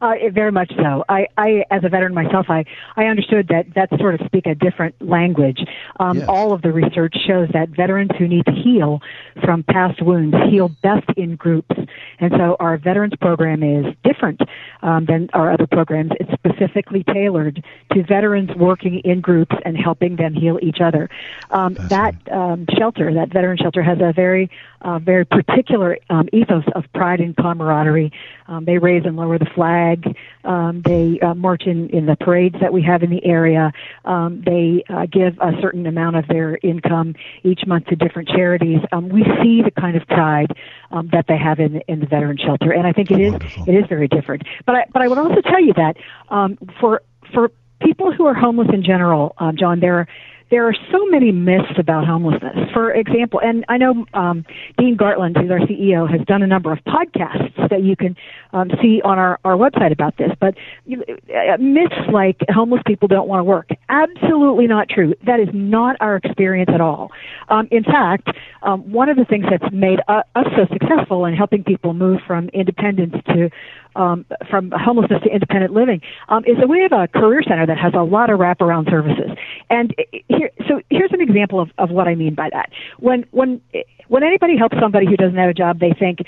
Uh, 0.00 0.14
very 0.32 0.52
much 0.52 0.72
so. 0.76 1.04
I, 1.08 1.26
I, 1.36 1.64
as 1.70 1.84
a 1.84 1.88
veteran 1.88 2.14
myself, 2.14 2.46
I, 2.48 2.64
I 2.96 3.04
understood 3.06 3.48
that 3.48 3.74
that 3.74 3.88
sort 3.98 4.14
of 4.14 4.26
speak 4.26 4.46
a 4.46 4.54
different 4.54 4.94
language. 5.00 5.60
Um, 5.98 6.18
yes. 6.18 6.28
All 6.28 6.52
of 6.52 6.62
the 6.62 6.72
research 6.72 7.14
shows 7.26 7.48
that 7.52 7.70
veterans 7.70 8.10
who 8.18 8.28
need 8.28 8.44
to 8.46 8.52
heal 8.52 9.00
from 9.44 9.62
past 9.62 10.02
wounds 10.02 10.36
heal 10.50 10.68
best 10.82 11.08
in 11.16 11.36
groups, 11.36 11.74
and 12.18 12.32
so 12.36 12.56
our 12.60 12.76
veterans 12.76 13.14
program 13.20 13.62
is 13.62 13.94
different 14.04 14.40
um, 14.82 15.04
than 15.06 15.28
our 15.32 15.52
other 15.52 15.66
programs. 15.66 16.12
It's 16.20 16.30
specifically 16.32 17.04
tailored 17.04 17.64
to 17.92 18.02
veterans 18.02 18.50
working 18.56 19.00
in 19.00 19.20
groups 19.20 19.54
and 19.64 19.76
helping 19.76 20.16
them 20.16 20.34
heal 20.34 20.58
each 20.62 20.80
other. 20.80 21.08
Um, 21.50 21.74
that 21.88 22.14
um, 22.32 22.66
shelter, 22.78 23.12
that 23.14 23.32
veteran 23.32 23.58
shelter, 23.58 23.82
has 23.82 23.98
a 24.00 24.12
very, 24.12 24.50
uh, 24.82 24.98
very 24.98 25.24
particular 25.24 25.98
um, 26.10 26.28
ethos 26.32 26.64
of 26.74 26.84
pride 26.94 27.20
and 27.20 27.36
camaraderie. 27.36 28.12
Um, 28.48 28.64
they 28.64 28.78
raise 28.78 29.04
and 29.04 29.16
lower 29.16 29.38
the 29.38 29.50
flag. 29.54 30.16
Um, 30.44 30.82
they 30.84 31.18
uh, 31.20 31.34
march 31.34 31.64
in, 31.66 31.88
in 31.90 32.06
the 32.06 32.16
parades 32.16 32.56
that 32.60 32.72
we 32.72 32.82
have 32.82 33.02
in 33.02 33.10
the 33.10 33.24
area. 33.24 33.72
Um, 34.04 34.42
they 34.44 34.84
uh, 34.88 35.06
give 35.06 35.38
a 35.40 35.52
certain 35.60 35.86
amount 35.86 36.16
of 36.16 36.28
their 36.28 36.58
income 36.62 37.14
each 37.42 37.66
month 37.66 37.86
to 37.86 37.96
different 37.96 38.28
charities. 38.28 38.80
Um, 38.92 39.08
we 39.08 39.24
see 39.42 39.62
the 39.62 39.72
kind 39.72 39.96
of 39.96 40.06
pride 40.06 40.52
um, 40.90 41.08
that 41.12 41.26
they 41.26 41.36
have 41.36 41.58
in 41.58 41.82
in 41.88 42.00
the 42.00 42.05
veteran 42.06 42.36
shelter, 42.38 42.72
and 42.72 42.86
I 42.86 42.92
think 42.92 43.10
it 43.10 43.20
is 43.20 43.32
Wonderful. 43.32 43.64
it 43.68 43.72
is 43.74 43.84
very 43.88 44.08
different. 44.08 44.42
But 44.64 44.74
I, 44.76 44.84
but 44.92 45.02
I 45.02 45.08
would 45.08 45.18
also 45.18 45.40
tell 45.42 45.60
you 45.60 45.72
that 45.74 45.96
um, 46.28 46.58
for 46.80 47.02
for 47.32 47.50
people 47.80 48.12
who 48.12 48.26
are 48.26 48.34
homeless 48.34 48.68
in 48.72 48.82
general, 48.82 49.34
um, 49.38 49.56
John, 49.56 49.80
there 49.80 50.06
there 50.50 50.66
are 50.66 50.74
so 50.92 51.06
many 51.06 51.32
myths 51.32 51.72
about 51.78 52.06
homelessness. 52.06 52.56
For 52.72 52.92
example, 52.92 53.40
and 53.42 53.64
I 53.68 53.78
know 53.78 54.06
um, 54.14 54.44
Dean 54.78 54.96
Gartland, 54.96 55.36
who's 55.40 55.50
our 55.50 55.60
CEO, 55.60 56.08
has 56.10 56.24
done 56.26 56.42
a 56.42 56.46
number 56.46 56.72
of 56.72 56.78
podcasts 56.84 57.68
that 57.68 57.82
you 57.82 57.96
can 57.96 58.16
um, 58.52 58.70
see 58.80 59.00
on 59.02 59.18
our, 59.18 59.40
our 59.44 59.56
website 59.56 59.92
about 59.92 60.16
this. 60.18 60.30
But 60.40 60.54
uh, 60.88 61.56
myths 61.58 61.94
like 62.12 62.36
homeless 62.48 62.82
people 62.86 63.08
don't 63.08 63.28
want 63.28 63.40
to 63.40 63.44
work, 63.44 63.70
absolutely 63.88 64.66
not 64.66 64.88
true. 64.88 65.14
That 65.24 65.40
is 65.40 65.48
not 65.52 65.96
our 66.00 66.16
experience 66.16 66.70
at 66.72 66.80
all. 66.80 67.10
Um, 67.48 67.68
in 67.70 67.82
fact, 67.82 68.28
um, 68.62 68.90
one 68.90 69.08
of 69.08 69.16
the 69.16 69.24
things 69.24 69.46
that's 69.50 69.72
made 69.72 70.00
us 70.08 70.24
so 70.34 70.66
successful 70.72 71.24
in 71.24 71.34
helping 71.34 71.64
people 71.64 71.92
move 71.92 72.20
from 72.26 72.48
independence 72.50 73.14
to 73.28 73.50
um, 73.96 74.26
from 74.48 74.70
homelessness 74.70 75.22
to 75.22 75.30
independent 75.30 75.72
living 75.72 76.00
um, 76.28 76.44
is 76.44 76.56
that 76.58 76.68
we 76.68 76.80
have 76.80 76.92
a 76.92 77.08
career 77.08 77.42
center 77.42 77.66
that 77.66 77.78
has 77.78 77.94
a 77.94 78.02
lot 78.02 78.30
of 78.30 78.38
wraparound 78.38 78.90
services. 78.90 79.30
And 79.70 79.94
here, 80.28 80.50
so 80.68 80.80
here's 80.90 81.12
an 81.12 81.20
example 81.20 81.60
of, 81.60 81.70
of 81.78 81.90
what 81.90 82.06
I 82.06 82.14
mean 82.14 82.34
by 82.34 82.50
that. 82.52 82.70
When 82.98 83.24
when 83.30 83.60
when 84.08 84.22
anybody 84.22 84.56
helps 84.56 84.76
somebody 84.80 85.06
who 85.06 85.16
doesn't 85.16 85.36
have 85.36 85.50
a 85.50 85.54
job, 85.54 85.80
they 85.80 85.92
think. 85.92 86.20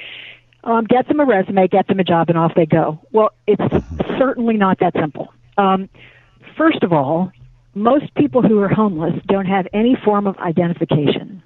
Um, 0.64 0.84
get 0.84 1.06
them 1.06 1.20
a 1.20 1.24
resume, 1.24 1.68
get 1.68 1.86
them 1.86 2.00
a 2.00 2.04
job, 2.04 2.28
and 2.28 2.36
off 2.36 2.52
they 2.56 2.66
go. 2.66 3.00
Well, 3.12 3.30
it's 3.46 3.62
certainly 4.18 4.56
not 4.56 4.80
that 4.80 4.92
simple. 5.00 5.32
Um, 5.56 5.88
first 6.58 6.82
of 6.82 6.92
all, 6.92 7.30
most 7.74 8.12
people 8.16 8.42
who 8.42 8.58
are 8.60 8.68
homeless 8.68 9.14
don't 9.28 9.46
have 9.46 9.68
any 9.72 9.96
form 10.04 10.26
of 10.26 10.36
identification. 10.38 11.42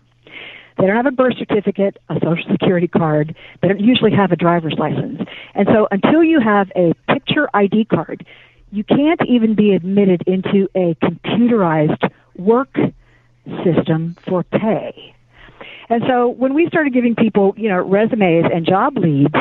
They 0.78 0.86
don't 0.86 0.96
have 0.96 1.06
a 1.06 1.12
birth 1.12 1.34
certificate, 1.38 1.98
a 2.08 2.14
social 2.14 2.50
security 2.50 2.88
card. 2.88 3.34
They 3.60 3.68
don't 3.68 3.80
usually 3.80 4.12
have 4.12 4.32
a 4.32 4.36
driver's 4.36 4.74
license. 4.78 5.20
And 5.54 5.68
so 5.68 5.88
until 5.90 6.24
you 6.24 6.40
have 6.40 6.70
a 6.76 6.94
picture 7.08 7.48
ID 7.54 7.86
card, 7.86 8.26
you 8.70 8.84
can't 8.84 9.20
even 9.28 9.54
be 9.54 9.74
admitted 9.74 10.22
into 10.26 10.68
a 10.74 10.94
computerized 10.94 12.10
work 12.36 12.74
system 13.64 14.16
for 14.26 14.42
pay. 14.44 15.14
And 15.88 16.02
so 16.06 16.28
when 16.28 16.54
we 16.54 16.66
started 16.68 16.94
giving 16.94 17.14
people, 17.14 17.54
you 17.56 17.68
know, 17.68 17.82
resumes 17.82 18.46
and 18.52 18.64
job 18.66 18.96
leads, 18.96 19.34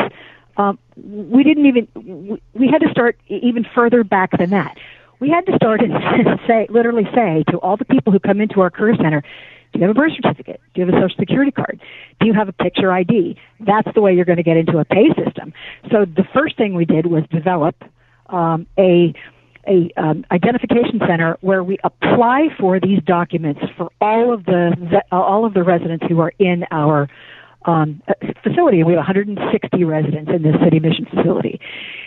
um, 0.57 0.77
we 0.97 1.43
didn't 1.43 1.65
even, 1.65 2.39
we 2.53 2.67
had 2.67 2.81
to 2.81 2.89
start 2.91 3.17
even 3.27 3.65
further 3.73 4.03
back 4.03 4.38
than 4.38 4.50
that. 4.50 4.77
We 5.19 5.29
had 5.29 5.45
to 5.45 5.55
start 5.55 5.81
and 5.83 6.39
say, 6.45 6.67
literally 6.69 7.07
say 7.15 7.43
to 7.51 7.57
all 7.59 7.77
the 7.77 7.85
people 7.85 8.11
who 8.11 8.19
come 8.19 8.41
into 8.41 8.59
our 8.59 8.69
career 8.69 8.95
center, 8.97 9.23
do 9.74 9.80
you 9.80 9.88
have 9.88 9.96
a 9.96 10.00
birth 10.00 10.13
certificate? 10.16 10.60
Do 10.74 10.82
you 10.82 10.86
have 10.86 10.94
a 10.94 10.98
social 11.01 11.18
security 11.20 11.51
card? 11.51 11.80
Do 12.20 12.28
you 12.28 12.34
have 12.34 12.50
a 12.50 12.54
picture 12.54 12.92
ID? 12.92 13.38
That's 13.60 13.88
the 13.96 14.01
way 14.01 14.13
you're 14.13 14.25
going 14.25 14.38
to 14.38 14.44
get 14.44 14.58
into 14.58 14.80
a 14.80 14.86
pay 14.86 15.08
system. 15.24 15.54
So 15.92 16.06
the 16.06 16.25
first 16.34 16.58
thing 16.58 16.74
we 16.74 16.86
did 16.86 17.06
was 17.06 17.24
develop 17.32 17.75
um, 18.28 18.68
a 18.78 19.13
a 19.68 19.92
um, 19.96 20.25
identification 20.32 21.00
center 21.08 21.38
where 21.42 21.63
we 21.63 21.78
apply 21.84 22.48
for 22.60 22.80
these 22.80 23.00
documents 23.06 23.62
for 23.78 23.92
all 24.01 24.34
of 24.34 24.46
the 24.46 25.04
all 25.12 25.46
of 25.46 25.54
the 25.54 25.63
residents 25.63 26.04
who 26.10 26.20
are 26.20 26.34
in 26.40 26.66
our 26.72 27.08
um, 27.66 28.01
facility. 28.44 28.84
We 28.84 28.94
have 28.94 28.98
160 28.98 29.84
residents 29.84 30.32
in 30.34 30.42
this 30.42 30.56
city 30.63 30.80
mission 30.80 31.06
facility. 31.06 31.60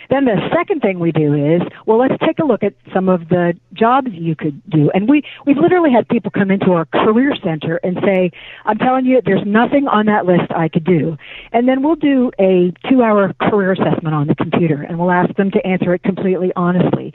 Then 0.09 0.25
the 0.25 0.37
second 0.55 0.81
thing 0.81 0.99
we 0.99 1.11
do 1.11 1.33
is, 1.33 1.61
well, 1.85 1.97
let's 1.97 2.15
take 2.25 2.39
a 2.39 2.45
look 2.45 2.63
at 2.63 2.73
some 2.93 3.09
of 3.09 3.29
the 3.29 3.53
jobs 3.73 4.07
you 4.11 4.35
could 4.35 4.61
do. 4.69 4.91
And 4.93 5.09
we, 5.09 5.23
we've 5.45 5.57
literally 5.57 5.91
had 5.91 6.07
people 6.07 6.31
come 6.31 6.51
into 6.51 6.71
our 6.71 6.85
career 6.85 7.35
center 7.43 7.77
and 7.77 7.97
say, 8.03 8.31
I'm 8.65 8.77
telling 8.77 9.05
you, 9.05 9.21
there's 9.25 9.45
nothing 9.45 9.87
on 9.87 10.05
that 10.07 10.25
list 10.25 10.51
I 10.55 10.69
could 10.69 10.85
do. 10.85 11.17
And 11.51 11.67
then 11.67 11.83
we'll 11.83 11.95
do 11.95 12.31
a 12.39 12.73
two 12.89 13.01
hour 13.01 13.33
career 13.41 13.71
assessment 13.73 14.15
on 14.15 14.27
the 14.27 14.35
computer 14.35 14.81
and 14.81 14.99
we'll 14.99 15.11
ask 15.11 15.35
them 15.35 15.51
to 15.51 15.65
answer 15.65 15.93
it 15.93 16.03
completely 16.03 16.51
honestly 16.55 17.13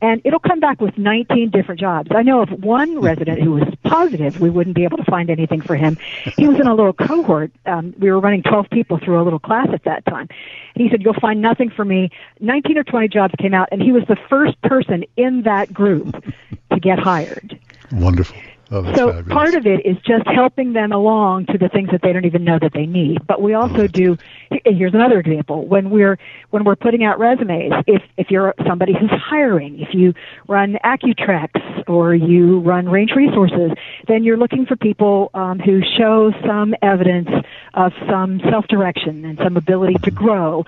and 0.00 0.20
it'll 0.24 0.40
come 0.40 0.60
back 0.60 0.80
with 0.80 0.96
19 0.98 1.50
different 1.50 1.80
jobs. 1.80 2.10
I 2.14 2.22
know 2.22 2.42
of 2.42 2.50
one 2.50 3.00
resident 3.00 3.42
who 3.42 3.52
was 3.52 3.64
positive 3.84 4.40
we 4.40 4.50
wouldn't 4.50 4.76
be 4.76 4.84
able 4.84 4.98
to 4.98 5.04
find 5.04 5.30
anything 5.30 5.60
for 5.60 5.76
him. 5.76 5.96
He 6.36 6.46
was 6.46 6.58
in 6.60 6.66
a 6.66 6.74
little 6.74 6.92
cohort. 6.92 7.50
Um, 7.64 7.94
we 7.98 8.10
were 8.10 8.20
running 8.20 8.42
12 8.42 8.66
people 8.70 8.98
through 8.98 9.20
a 9.20 9.24
little 9.24 9.38
class 9.38 9.68
at 9.72 9.84
that 9.84 10.04
time. 10.06 10.28
He 10.74 10.88
said, 10.90 11.02
"You'll 11.02 11.14
find 11.14 11.40
nothing 11.40 11.70
for 11.70 11.84
me." 11.84 12.10
19 12.40 12.78
or 12.78 12.84
20 12.84 13.08
jobs 13.08 13.34
came 13.38 13.54
out, 13.54 13.68
and 13.72 13.82
he 13.82 13.92
was 13.92 14.04
the 14.08 14.16
first 14.28 14.60
person 14.62 15.04
in 15.16 15.42
that 15.42 15.72
group 15.72 16.24
to 16.72 16.80
get 16.80 16.98
hired. 16.98 17.58
Wonderful. 17.92 18.36
Oh, 18.68 18.82
so 18.94 19.12
fabulous. 19.12 19.32
part 19.32 19.54
of 19.54 19.64
it 19.66 19.86
is 19.86 19.96
just 19.98 20.26
helping 20.26 20.72
them 20.72 20.90
along 20.90 21.46
to 21.46 21.58
the 21.58 21.68
things 21.68 21.90
that 21.92 22.02
they 22.02 22.12
don't 22.12 22.24
even 22.24 22.42
know 22.42 22.58
that 22.58 22.72
they 22.72 22.86
need. 22.86 23.24
But 23.24 23.40
we 23.40 23.54
also 23.54 23.82
oh, 23.82 23.86
do. 23.86 24.18
Here's 24.64 24.92
another 24.92 25.20
example: 25.20 25.64
when 25.66 25.90
we're 25.90 26.18
when 26.50 26.64
we're 26.64 26.74
putting 26.74 27.04
out 27.04 27.20
resumes, 27.20 27.72
if 27.86 28.02
if 28.16 28.30
you're 28.30 28.54
somebody 28.66 28.92
who's 28.92 29.10
hiring, 29.10 29.78
if 29.78 29.94
you 29.94 30.14
run 30.48 30.78
Accutrex 30.84 31.84
or 31.86 32.14
you 32.14 32.58
run 32.60 32.88
Range 32.88 33.12
Resources, 33.14 33.70
then 34.08 34.24
you're 34.24 34.36
looking 34.36 34.66
for 34.66 34.74
people 34.74 35.30
um, 35.34 35.60
who 35.60 35.80
show 35.96 36.32
some 36.44 36.74
evidence 36.82 37.28
of 37.74 37.92
some 38.08 38.40
self-direction 38.50 39.24
and 39.24 39.38
some 39.38 39.56
ability 39.56 39.94
to 40.02 40.10
grow. 40.10 40.66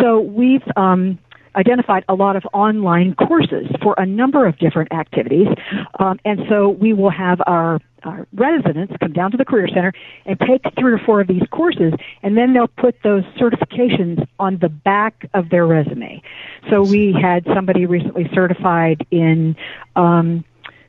So 0.00 0.20
we've 0.20 0.64
um, 0.74 1.18
identified 1.56 2.04
a 2.08 2.14
lot 2.14 2.36
of 2.36 2.44
online 2.52 3.14
courses 3.14 3.66
for 3.82 3.94
a 3.98 4.06
number 4.06 4.46
of 4.46 4.58
different 4.58 4.92
activities. 4.92 5.48
Um, 5.98 6.18
and 6.24 6.40
so 6.48 6.68
we 6.68 6.92
will 6.92 7.10
have 7.10 7.40
our, 7.46 7.80
our 8.04 8.26
residents 8.34 8.92
come 9.00 9.12
down 9.12 9.30
to 9.30 9.36
the 9.36 9.44
Career 9.44 9.68
Center 9.68 9.92
and 10.26 10.38
take 10.40 10.62
three 10.78 10.92
or 10.92 10.98
four 10.98 11.20
of 11.20 11.28
these 11.28 11.42
courses, 11.50 11.92
and 12.22 12.36
then 12.36 12.52
they'll 12.52 12.68
put 12.68 12.96
those 13.02 13.24
certifications 13.38 14.26
on 14.38 14.58
the 14.58 14.68
back 14.68 15.28
of 15.34 15.48
their 15.48 15.66
resume. 15.66 16.22
So 16.70 16.82
we 16.82 17.14
had 17.20 17.44
somebody 17.54 17.86
recently 17.86 18.28
certified 18.34 19.06
in 19.10 19.56
um, 19.94 20.44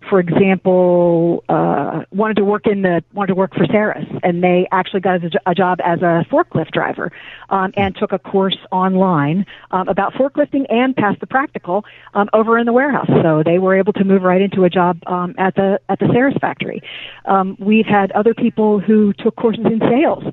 for 0.10 0.20
example, 0.20 1.44
uh, 1.50 2.04
wanted 2.12 2.38
to 2.38 2.46
work 2.46 2.68
in 2.68 2.82
the 2.82 3.04
wanted 3.14 3.28
to 3.28 3.36
work 3.36 3.54
for 3.54 3.66
Saris, 3.66 4.06
and 4.24 4.44
they 4.44 4.68
actually 4.72 5.02
got 5.02 5.24
a, 5.24 5.30
a 5.46 5.56
job 5.56 5.80
as 5.84 6.02
a 6.02 6.26
forklift 6.32 6.72
driver, 6.72 7.12
um, 7.50 7.72
and 7.76 7.96
took 7.96 8.12
a 8.12 8.20
course 8.20 8.58
online 8.72 9.46
um, 9.72 9.88
about 9.88 10.14
forklifting 10.14 10.66
and 10.70 10.96
passed 10.96 11.20
the 11.20 11.28
practical 11.28 11.86
um, 12.14 12.30
over 12.34 12.58
in 12.58 12.66
the 12.66 12.74
warehouse. 12.74 13.10
So 13.24 13.44
they 13.44 13.60
were 13.60 13.78
able 13.78 13.94
to 13.94 14.04
move 14.04 14.24
right 14.24 14.42
into 14.42 14.64
a 14.64 14.70
job 14.70 15.00
um, 15.08 15.36
at 15.38 15.56
the 15.56 15.80
at 15.90 16.00
the 16.00 16.08
Saris 16.14 16.36
factory. 16.40 16.82
Um, 17.26 17.58
we've 17.60 17.86
had 17.86 18.12
other 18.12 18.34
people 18.34 18.80
who 18.80 19.14
took 19.14 19.36
courses 19.36 19.66
in 19.66 19.80
sales. 19.80 20.24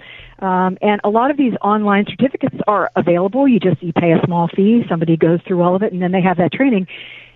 Um, 0.40 0.76
and 0.82 1.00
a 1.04 1.08
lot 1.08 1.30
of 1.30 1.36
these 1.36 1.54
online 1.62 2.04
certificates 2.06 2.56
are 2.66 2.90
available. 2.96 3.46
You 3.48 3.60
just 3.60 3.82
you 3.82 3.92
pay 3.92 4.12
a 4.12 4.20
small 4.26 4.48
fee. 4.48 4.84
Somebody 4.88 5.16
goes 5.16 5.40
through 5.46 5.62
all 5.62 5.74
of 5.74 5.82
it, 5.82 5.92
and 5.92 6.02
then 6.02 6.12
they 6.12 6.20
have 6.20 6.36
that 6.38 6.52
training 6.52 6.86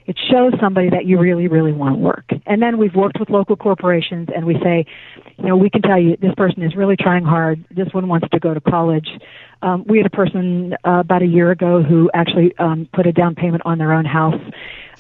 it 0.09 0.19
shows 0.31 0.55
somebody 0.59 0.89
that 0.89 1.05
you 1.05 1.19
really, 1.19 1.49
really 1.49 1.71
want 1.71 1.97
to 1.97 2.01
work. 2.01 2.25
And 2.47 2.63
then 2.63 2.79
we've 2.79 2.95
worked 2.95 3.21
with 3.21 3.29
local 3.29 3.57
corporations 3.57 4.31
and 4.35 4.47
we 4.47 4.55
say, 4.65 4.87
you 5.37 5.45
know, 5.45 5.55
we 5.55 5.69
can 5.69 5.83
tell 5.83 6.01
you 6.01 6.17
this 6.17 6.35
person 6.35 6.63
is 6.63 6.75
really 6.75 6.97
trying 6.97 7.25
hard. 7.25 7.63
This 7.71 7.89
one 7.93 8.09
wants 8.09 8.27
to 8.33 8.41
go 8.41 8.55
to 8.55 8.61
college. 8.61 9.07
Um, 9.61 9.85
we 9.87 9.99
had 9.99 10.07
a 10.07 10.11
person 10.11 10.73
uh, 10.83 11.01
about 11.01 11.21
a 11.21 11.27
year 11.27 11.51
ago 11.51 11.83
who 11.83 12.11
actually 12.15 12.57
um, 12.59 12.89
put 12.95 13.07
a 13.07 13.13
down 13.13 13.35
payment 13.35 13.65
on 13.67 13.77
their 13.77 13.93
own 13.93 14.07
house. 14.07 14.41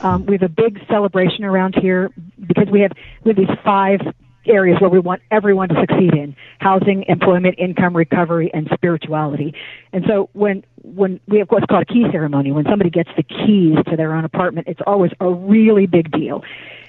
Um, 0.02 0.26
we 0.26 0.34
have 0.34 0.42
a 0.42 0.48
big 0.50 0.78
celebration 0.88 1.42
around 1.42 1.74
here 1.80 2.10
because 2.46 2.68
we 2.70 2.82
have 2.82 2.92
we 3.24 3.30
have 3.30 3.36
these 3.36 3.56
five 3.64 4.00
areas 4.46 4.78
where 4.80 4.90
we 4.90 4.98
want 4.98 5.22
everyone 5.30 5.70
to 5.70 5.74
succeed 5.80 6.12
in 6.12 6.36
housing, 6.58 7.04
employment, 7.08 7.54
income 7.58 7.96
recovery, 7.96 8.50
and 8.52 8.68
spirituality. 8.74 9.54
And 9.92 10.04
so 10.06 10.28
when 10.34 10.64
when 10.82 11.20
we 11.26 11.38
have 11.38 11.48
what's 11.50 11.66
called 11.66 11.82
a 11.82 11.92
key 11.92 12.04
ceremony, 12.10 12.52
when 12.52 12.64
somebody 12.64 12.90
gets 12.90 13.10
the 13.16 13.22
keys 13.22 13.76
to 13.88 13.96
their 13.96 14.14
own 14.14 14.24
apartment, 14.24 14.68
it's 14.68 14.80
always 14.86 15.12
a 15.20 15.28
really 15.28 15.86
big 15.86 16.10
deal. 16.10 16.42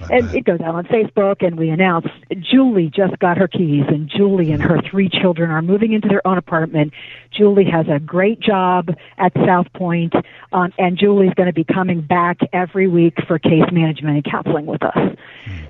And 0.09 0.33
it 0.33 0.45
goes 0.45 0.61
out 0.61 0.75
on 0.75 0.85
Facebook, 0.85 1.45
and 1.45 1.57
we 1.57 1.69
announce 1.69 2.07
Julie 2.39 2.89
just 2.93 3.19
got 3.19 3.37
her 3.37 3.47
keys, 3.47 3.83
and 3.89 4.09
Julie 4.09 4.51
and 4.51 4.61
her 4.61 4.79
three 4.89 5.09
children 5.09 5.51
are 5.51 5.61
moving 5.61 5.91
into 5.91 6.07
their 6.07 6.25
own 6.25 6.37
apartment. 6.37 6.93
Julie 7.31 7.65
has 7.65 7.85
a 7.89 7.99
great 7.99 8.39
job 8.39 8.95
at 9.17 9.33
South 9.45 9.67
Point, 9.73 10.13
um, 10.53 10.71
and 10.77 10.97
Julie's 10.97 11.33
going 11.33 11.47
to 11.47 11.53
be 11.53 11.65
coming 11.65 12.01
back 12.01 12.37
every 12.53 12.87
week 12.87 13.15
for 13.27 13.37
case 13.39 13.69
management 13.71 14.15
and 14.15 14.23
counseling 14.23 14.65
with 14.65 14.83
us. 14.83 15.17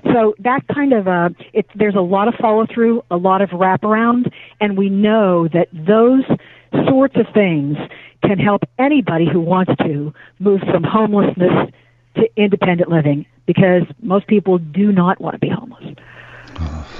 So 0.04 0.34
that 0.38 0.66
kind 0.72 0.92
of 0.92 1.06
a, 1.06 1.34
it, 1.52 1.66
there's 1.74 1.96
a 1.96 2.00
lot 2.00 2.28
of 2.28 2.34
follow 2.34 2.66
through, 2.72 3.02
a 3.10 3.16
lot 3.16 3.42
of 3.42 3.50
wraparound, 3.50 4.32
and 4.60 4.78
we 4.78 4.88
know 4.88 5.48
that 5.48 5.68
those 5.72 6.24
sorts 6.88 7.16
of 7.16 7.26
things 7.34 7.76
can 8.30 8.38
help 8.38 8.62
anybody 8.78 9.26
who 9.28 9.40
wants 9.40 9.72
to 9.78 10.14
move 10.38 10.60
from 10.60 10.84
homelessness 10.84 11.68
to 12.14 12.28
independent 12.36 12.88
living 12.88 13.26
because 13.44 13.82
most 14.00 14.28
people 14.28 14.56
do 14.56 14.92
not 14.92 15.20
want 15.20 15.34
to 15.34 15.40
be 15.40 15.48
homeless. 15.48 15.96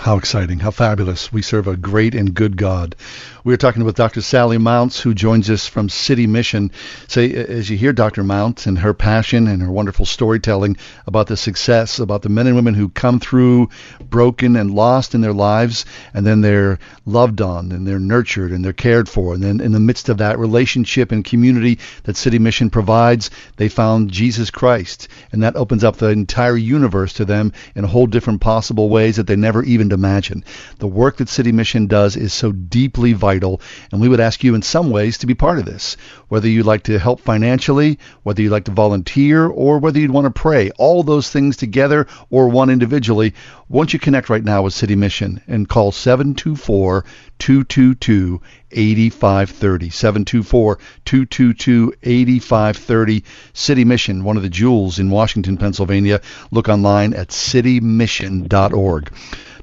How 0.00 0.16
exciting, 0.16 0.58
how 0.58 0.72
fabulous. 0.72 1.32
We 1.32 1.42
serve 1.42 1.68
a 1.68 1.76
great 1.76 2.16
and 2.16 2.34
good 2.34 2.56
God. 2.56 2.96
We 3.42 3.54
are 3.54 3.56
talking 3.56 3.84
with 3.84 3.96
Dr. 3.96 4.20
Sally 4.20 4.58
Mounts, 4.58 5.00
who 5.00 5.14
joins 5.14 5.48
us 5.48 5.66
from 5.66 5.88
City 5.88 6.26
Mission. 6.26 6.72
Say, 7.08 7.32
as 7.32 7.70
you 7.70 7.78
hear 7.78 7.94
Dr. 7.94 8.22
Mounts 8.22 8.66
and 8.66 8.78
her 8.78 8.92
passion 8.92 9.46
and 9.46 9.62
her 9.62 9.70
wonderful 9.70 10.04
storytelling 10.04 10.76
about 11.06 11.26
the 11.26 11.38
success, 11.38 11.98
about 12.00 12.20
the 12.20 12.28
men 12.28 12.48
and 12.48 12.54
women 12.54 12.74
who 12.74 12.90
come 12.90 13.18
through 13.18 13.70
broken 13.98 14.56
and 14.56 14.74
lost 14.74 15.14
in 15.14 15.22
their 15.22 15.32
lives, 15.32 15.86
and 16.12 16.26
then 16.26 16.42
they're 16.42 16.78
loved 17.06 17.40
on 17.40 17.72
and 17.72 17.86
they're 17.86 17.98
nurtured 17.98 18.52
and 18.52 18.62
they're 18.62 18.74
cared 18.74 19.08
for. 19.08 19.32
And 19.32 19.42
then 19.42 19.62
in 19.62 19.72
the 19.72 19.80
midst 19.80 20.10
of 20.10 20.18
that 20.18 20.38
relationship 20.38 21.10
and 21.10 21.24
community 21.24 21.78
that 22.02 22.18
City 22.18 22.38
Mission 22.38 22.68
provides, 22.68 23.30
they 23.56 23.70
found 23.70 24.10
Jesus 24.10 24.50
Christ. 24.50 25.08
And 25.32 25.42
that 25.44 25.56
opens 25.56 25.82
up 25.82 25.96
the 25.96 26.08
entire 26.08 26.58
universe 26.58 27.14
to 27.14 27.24
them 27.24 27.54
in 27.74 27.84
a 27.84 27.88
whole 27.88 28.06
different 28.06 28.42
possible 28.42 28.90
ways 28.90 29.16
that 29.16 29.26
they 29.26 29.36
never 29.36 29.62
even 29.62 29.92
imagined. 29.92 30.44
The 30.78 30.86
work 30.86 31.16
that 31.16 31.30
City 31.30 31.52
Mission 31.52 31.86
does 31.86 32.16
is 32.16 32.34
so 32.34 32.52
deeply 32.52 33.14
vital, 33.14 33.29
and 33.38 34.00
we 34.00 34.08
would 34.08 34.20
ask 34.20 34.42
you 34.42 34.54
in 34.54 34.62
some 34.62 34.90
ways 34.90 35.18
to 35.18 35.26
be 35.26 35.34
part 35.34 35.58
of 35.58 35.64
this. 35.64 35.96
Whether 36.28 36.48
you'd 36.48 36.66
like 36.66 36.84
to 36.84 36.98
help 36.98 37.20
financially, 37.20 37.98
whether 38.22 38.42
you'd 38.42 38.52
like 38.52 38.64
to 38.64 38.70
volunteer, 38.70 39.46
or 39.46 39.78
whether 39.78 39.98
you'd 39.98 40.10
want 40.10 40.24
to 40.24 40.30
pray, 40.30 40.70
all 40.78 41.02
those 41.02 41.30
things 41.30 41.56
together 41.56 42.06
or 42.30 42.48
one 42.48 42.70
individually, 42.70 43.34
won't 43.68 43.92
you 43.92 43.98
connect 43.98 44.30
right 44.30 44.42
now 44.42 44.62
with 44.62 44.74
City 44.74 44.96
Mission 44.96 45.40
and 45.46 45.68
call 45.68 45.92
724 45.92 47.04
222 47.38 48.40
8530. 48.72 49.90
724 49.90 50.78
222 51.04 51.94
8530. 52.02 53.24
City 53.52 53.84
Mission, 53.84 54.24
one 54.24 54.36
of 54.36 54.42
the 54.42 54.48
jewels 54.48 54.98
in 54.98 55.10
Washington, 55.10 55.56
Pennsylvania. 55.56 56.20
Look 56.50 56.68
online 56.68 57.14
at 57.14 57.28
citymission.org. 57.28 59.12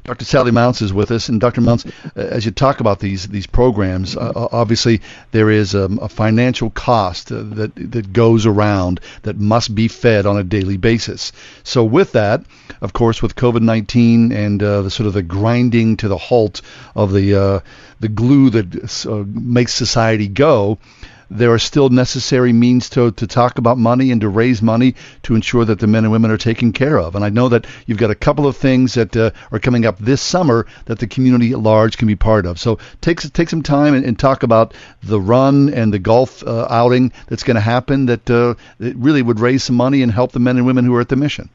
Dr. 0.07 0.23
Sally 0.23 0.51
Mounts 0.51 0.81
is 0.81 0.93
with 0.93 1.11
us, 1.11 1.27
and 1.27 1.41
Dr. 1.41 1.59
Mounts, 1.59 1.85
uh, 1.85 1.91
as 2.15 2.45
you 2.45 2.51
talk 2.51 2.79
about 2.79 2.99
these 2.99 3.27
these 3.27 3.45
programs, 3.45 4.15
uh, 4.15 4.31
uh, 4.33 4.47
obviously 4.53 5.01
there 5.31 5.49
is 5.49 5.75
um, 5.75 5.99
a 6.01 6.07
financial 6.07 6.69
cost 6.69 7.29
uh, 7.29 7.43
that 7.43 7.75
that 7.75 8.13
goes 8.13 8.45
around 8.45 9.01
that 9.23 9.37
must 9.37 9.75
be 9.75 9.89
fed 9.89 10.25
on 10.25 10.37
a 10.37 10.45
daily 10.45 10.77
basis. 10.77 11.33
So 11.63 11.83
with 11.83 12.13
that, 12.13 12.45
of 12.79 12.93
course, 12.93 13.21
with 13.21 13.35
COVID-19 13.35 14.31
and 14.31 14.63
uh, 14.63 14.81
the 14.83 14.91
sort 14.91 15.07
of 15.07 15.13
the 15.13 15.23
grinding 15.23 15.97
to 15.97 16.07
the 16.07 16.17
halt 16.17 16.61
of 16.95 17.11
the 17.11 17.35
uh, 17.35 17.59
the 17.99 18.07
glue 18.07 18.49
that 18.51 19.27
makes 19.27 19.73
society 19.73 20.29
go 20.29 20.77
there 21.29 21.51
are 21.51 21.60
still 21.60 21.89
necessary 21.89 22.53
means 22.53 22.89
to, 22.89 23.12
to 23.12 23.27
talk 23.27 23.57
about 23.57 23.77
money 23.77 24.12
and 24.12 24.22
to 24.22 24.29
raise 24.29 24.62
money 24.62 24.96
to 25.24 25.35
ensure 25.35 25.66
that 25.66 25.79
the 25.79 25.87
men 25.87 26.03
and 26.03 26.11
women 26.11 26.31
are 26.31 26.37
taken 26.37 26.72
care 26.74 27.00
of. 27.00 27.16
And 27.16 27.24
I 27.24 27.29
know 27.29 27.50
that 27.50 27.66
you've 27.85 27.98
got 27.98 28.11
a 28.11 28.16
couple 28.16 28.48
of 28.48 28.57
things 28.57 28.94
that 28.94 29.16
uh, 29.16 29.31
are 29.51 29.59
coming 29.59 29.85
up 29.85 29.98
this 30.00 30.22
summer 30.22 30.66
that 30.85 31.00
the 31.00 31.07
community 31.07 31.51
at 31.51 31.59
large 31.59 31.98
can 31.98 32.07
be 32.07 32.16
part 32.16 32.46
of. 32.46 32.59
So 32.59 32.79
take 33.01 33.20
take 33.33 33.50
some 33.50 33.63
time 33.63 33.94
and, 33.94 34.05
and 34.05 34.18
talk 34.18 34.44
about 34.44 34.74
the 35.03 35.20
run 35.20 35.74
and 35.74 35.94
the 35.94 36.00
golf 36.00 36.44
uh, 36.44 36.68
outing 36.70 37.11
that's 37.27 37.44
going 37.44 37.55
to 37.55 37.61
happen 37.61 38.05
that, 38.07 38.29
uh, 38.29 38.55
that 38.79 38.96
really 38.96 39.22
would 39.22 39.40
raise 39.40 39.63
some 39.63 39.75
money 39.75 40.01
and 40.01 40.11
help 40.11 40.31
the 40.31 40.40
men 40.40 40.57
and 40.57 40.66
women 40.66 40.85
who 40.85 40.96
are 40.96 41.01
at 41.01 41.09
the 41.09 41.16
mission. 41.16 41.50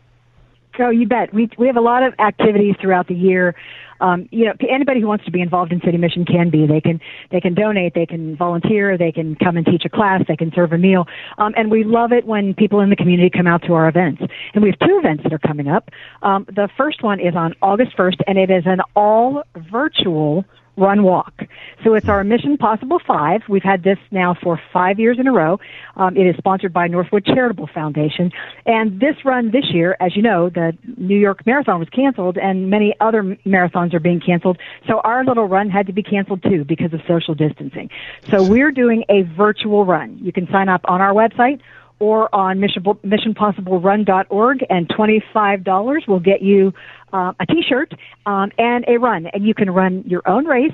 Oh, 0.78 0.90
you 0.90 1.06
bet. 1.06 1.32
We 1.35 1.50
we 1.58 1.66
have 1.66 1.76
a 1.76 1.82
lot 1.82 2.02
of 2.02 2.14
activities 2.18 2.74
throughout 2.80 3.08
the 3.08 3.14
year 3.14 3.54
um, 4.02 4.28
you 4.32 4.44
know, 4.44 4.52
anybody 4.68 5.00
who 5.00 5.06
wants 5.06 5.24
to 5.24 5.30
be 5.30 5.40
involved 5.40 5.72
in 5.72 5.80
City 5.80 5.96
Mission 5.96 6.24
can 6.24 6.50
be. 6.50 6.66
They 6.66 6.80
can 6.80 7.00
they 7.30 7.40
can 7.40 7.54
donate, 7.54 7.94
they 7.94 8.04
can 8.04 8.37
volunteer, 8.37 8.98
they 8.98 9.12
can 9.12 9.37
come 9.37 9.56
and 9.56 9.64
teach 9.64 9.85
a 9.87 9.88
class, 9.88 10.22
they 10.26 10.37
can 10.37 10.50
serve 10.54 10.72
a 10.72 10.78
meal, 10.78 11.06
um, 11.38 11.54
and 11.56 11.70
we 11.70 11.85
love 11.85 12.12
it 12.12 12.26
when 12.26 12.52
people 12.52 12.80
in 12.80 12.90
the 12.90 12.96
community 12.96 13.30
come 13.30 13.46
out 13.46 13.62
to 13.62 13.74
our 13.74 13.88
events. 13.88 14.20
And 14.54 14.62
we 14.62 14.70
have 14.70 14.78
two 14.80 14.98
events 14.98 15.22
that 15.22 15.32
are 15.32 15.38
coming 15.38 15.68
up. 15.68 15.88
Um, 16.22 16.44
the 16.48 16.68
first 16.76 17.02
one 17.02 17.20
is 17.20 17.37
on 17.37 17.54
August 17.62 17.96
1st, 17.96 18.16
and 18.26 18.37
it 18.37 18.50
is 18.50 18.64
an 18.66 18.80
all 18.96 19.44
virtual 19.70 20.44
run 20.76 21.02
walk. 21.02 21.42
So 21.85 21.94
it's 21.94 22.08
our 22.08 22.24
Mission 22.24 22.56
Possible 22.56 22.98
5. 23.06 23.42
We've 23.48 23.62
had 23.62 23.82
this 23.82 23.98
now 24.11 24.35
for 24.35 24.61
five 24.72 24.98
years 24.98 25.18
in 25.18 25.26
a 25.26 25.32
row. 25.32 25.61
Um, 25.96 26.16
it 26.16 26.26
is 26.26 26.37
sponsored 26.37 26.72
by 26.72 26.88
Northwood 26.88 27.24
Charitable 27.26 27.68
Foundation. 27.74 28.30
And 28.64 28.98
this 29.00 29.16
run 29.24 29.50
this 29.50 29.66
year, 29.72 29.96
as 30.00 30.16
you 30.16 30.22
know, 30.22 30.48
the 30.48 30.76
New 30.96 31.18
York 31.18 31.44
Marathon 31.46 31.78
was 31.78 31.88
canceled 31.90 32.38
and 32.38 32.70
many 32.70 32.94
other 33.00 33.22
marathons 33.44 33.92
are 33.94 34.00
being 34.00 34.20
canceled. 34.20 34.58
So 34.88 35.00
our 35.00 35.24
little 35.24 35.46
run 35.46 35.68
had 35.68 35.87
to 35.88 35.92
be 35.92 36.02
canceled 36.02 36.42
too 36.42 36.64
because 36.64 36.92
of 36.92 37.00
social 37.06 37.35
distancing. 37.35 37.90
So 38.30 38.42
we're 38.42 38.72
doing 38.72 39.04
a 39.08 39.22
virtual 39.22 39.85
run. 39.85 40.18
You 40.20 40.32
can 40.32 40.48
sign 40.50 40.68
up 40.68 40.82
on 40.85 41.00
our 41.00 41.12
website 41.12 41.61
or 42.02 42.34
on 42.34 42.58
mission, 42.58 42.82
missionpossiblerun.org, 42.82 44.66
and 44.68 44.88
$25 44.88 46.08
will 46.08 46.18
get 46.18 46.42
you 46.42 46.72
uh, 47.12 47.32
a 47.38 47.46
T-shirt 47.46 47.92
um, 48.26 48.50
and 48.58 48.84
a 48.88 48.98
run. 48.98 49.26
And 49.26 49.46
you 49.46 49.54
can 49.54 49.70
run 49.70 50.02
your 50.04 50.28
own 50.28 50.44
race 50.44 50.72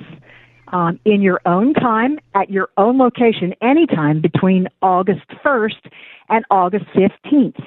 um, 0.73 0.99
in 1.05 1.21
your 1.21 1.39
own 1.45 1.75
time 1.75 2.17
at 2.33 2.49
your 2.49 2.69
own 2.77 2.97
location 2.97 3.53
anytime 3.61 4.21
between 4.21 4.67
August 4.81 5.21
1st 5.45 5.91
and 6.29 6.45
August 6.49 6.85
15th. 6.95 7.61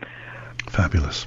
Fabulous. 0.68 1.26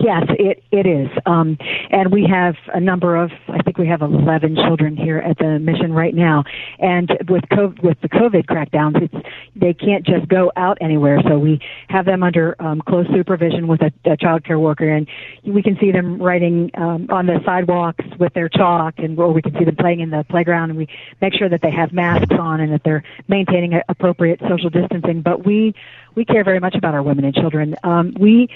Yes, 0.00 0.24
it 0.38 0.62
it 0.70 0.86
is, 0.86 1.08
um, 1.24 1.56
and 1.90 2.12
we 2.12 2.26
have 2.26 2.54
a 2.74 2.80
number 2.80 3.16
of. 3.16 3.30
I 3.48 3.62
think 3.62 3.78
we 3.78 3.86
have 3.88 4.02
11 4.02 4.56
children 4.56 4.96
here 4.96 5.18
at 5.18 5.38
the 5.38 5.58
mission 5.58 5.92
right 5.92 6.14
now, 6.14 6.44
and 6.78 7.08
with 7.28 7.44
COVID, 7.52 7.82
with 7.82 8.00
the 8.02 8.08
COVID 8.08 8.44
crackdowns, 8.46 9.02
it's 9.02 9.28
they 9.54 9.72
can't 9.72 10.04
just 10.04 10.28
go 10.28 10.52
out 10.56 10.76
anywhere. 10.80 11.20
So 11.26 11.38
we 11.38 11.60
have 11.88 12.04
them 12.04 12.22
under 12.22 12.60
um, 12.60 12.82
close 12.82 13.06
supervision 13.12 13.68
with 13.68 13.80
a, 13.80 13.92
a 14.04 14.16
child 14.16 14.44
care 14.44 14.58
worker, 14.58 14.88
and 14.88 15.08
we 15.44 15.62
can 15.62 15.78
see 15.80 15.92
them 15.92 16.20
writing 16.20 16.70
um, 16.74 17.06
on 17.10 17.26
the 17.26 17.40
sidewalks 17.44 18.04
with 18.18 18.34
their 18.34 18.48
chalk, 18.48 18.94
and 18.98 19.18
or 19.18 19.32
we 19.32 19.40
can 19.40 19.56
see 19.58 19.64
them 19.64 19.76
playing 19.76 20.00
in 20.00 20.10
the 20.10 20.24
playground, 20.28 20.70
and 20.70 20.78
we 20.78 20.88
make 21.22 21.34
sure 21.34 21.48
that 21.48 21.62
they 21.62 21.70
have 21.70 21.92
masks 21.92 22.34
on 22.38 22.60
and 22.60 22.72
that 22.72 22.82
they're 22.84 23.04
maintaining 23.28 23.80
appropriate 23.88 24.40
social 24.48 24.68
distancing. 24.68 25.22
But 25.22 25.46
we 25.46 25.74
we 26.14 26.24
care 26.24 26.44
very 26.44 26.60
much 26.60 26.74
about 26.74 26.94
our 26.94 27.02
women 27.02 27.24
and 27.24 27.34
children. 27.34 27.76
Um, 27.84 28.14
we 28.18 28.48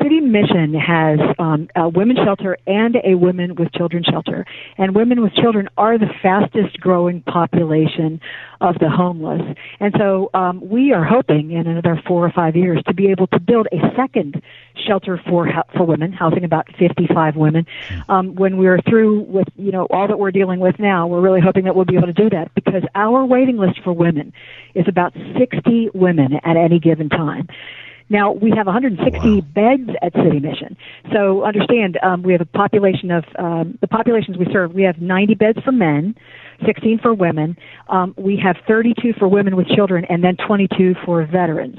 City 0.00 0.20
Mission 0.20 0.74
has 0.80 1.18
um, 1.38 1.68
a 1.76 1.88
women's 1.88 2.18
shelter 2.24 2.56
and 2.66 2.96
a 3.04 3.14
women 3.14 3.54
with 3.54 3.72
children 3.72 4.02
shelter, 4.02 4.44
and 4.78 4.94
women 4.94 5.22
with 5.22 5.32
children 5.34 5.68
are 5.76 5.98
the 5.98 6.10
fastest 6.22 6.80
growing 6.80 7.22
population 7.22 8.20
of 8.60 8.78
the 8.78 8.88
homeless. 8.88 9.42
And 9.78 9.94
so 9.98 10.30
um, 10.34 10.68
we 10.68 10.92
are 10.92 11.04
hoping 11.04 11.52
in 11.52 11.66
another 11.66 12.00
four 12.06 12.24
or 12.24 12.32
five 12.32 12.56
years 12.56 12.82
to 12.86 12.94
be 12.94 13.10
able 13.10 13.26
to 13.28 13.40
build 13.40 13.68
a 13.72 13.78
second 13.96 14.42
shelter 14.86 15.20
for 15.28 15.48
for 15.76 15.84
women, 15.84 16.12
housing 16.12 16.44
about 16.44 16.66
55 16.78 17.36
women. 17.36 17.66
Um, 18.08 18.34
when 18.34 18.56
we're 18.56 18.80
through 18.88 19.22
with 19.22 19.48
you 19.56 19.72
know 19.72 19.86
all 19.90 20.08
that 20.08 20.18
we're 20.18 20.30
dealing 20.30 20.60
with 20.60 20.78
now, 20.78 21.06
we're 21.06 21.20
really 21.20 21.40
hoping 21.40 21.64
that 21.64 21.74
we'll 21.74 21.84
be 21.84 21.96
able 21.96 22.06
to 22.06 22.12
do 22.12 22.30
that 22.30 22.54
because 22.54 22.82
our 22.94 23.24
waiting 23.24 23.56
list 23.56 23.80
for 23.82 23.92
women 23.92 24.32
is 24.74 24.86
about 24.88 25.12
60 25.38 25.90
women 25.94 26.34
at 26.44 26.56
any 26.56 26.78
given 26.78 27.08
time. 27.08 27.48
Now 28.10 28.32
we 28.32 28.52
have 28.56 28.66
160 28.66 29.18
wow. 29.18 29.40
beds 29.54 29.90
at 30.02 30.12
City 30.12 30.40
Mission. 30.40 30.76
So 31.12 31.44
understand, 31.44 31.98
um, 32.02 32.22
we 32.22 32.32
have 32.32 32.42
a 32.42 32.44
population 32.44 33.10
of 33.10 33.24
um, 33.38 33.78
the 33.80 33.86
populations 33.86 34.36
we 34.36 34.46
serve. 34.52 34.74
We 34.74 34.82
have 34.82 35.00
90 35.00 35.34
beds 35.36 35.58
for 35.64 35.72
men, 35.72 36.14
16 36.66 36.98
for 36.98 37.14
women. 37.14 37.56
Um, 37.88 38.14
we 38.18 38.36
have 38.44 38.56
32 38.66 39.14
for 39.18 39.28
women 39.28 39.56
with 39.56 39.68
children, 39.68 40.04
and 40.08 40.22
then 40.22 40.36
22 40.46 40.96
for 41.06 41.24
veterans. 41.24 41.78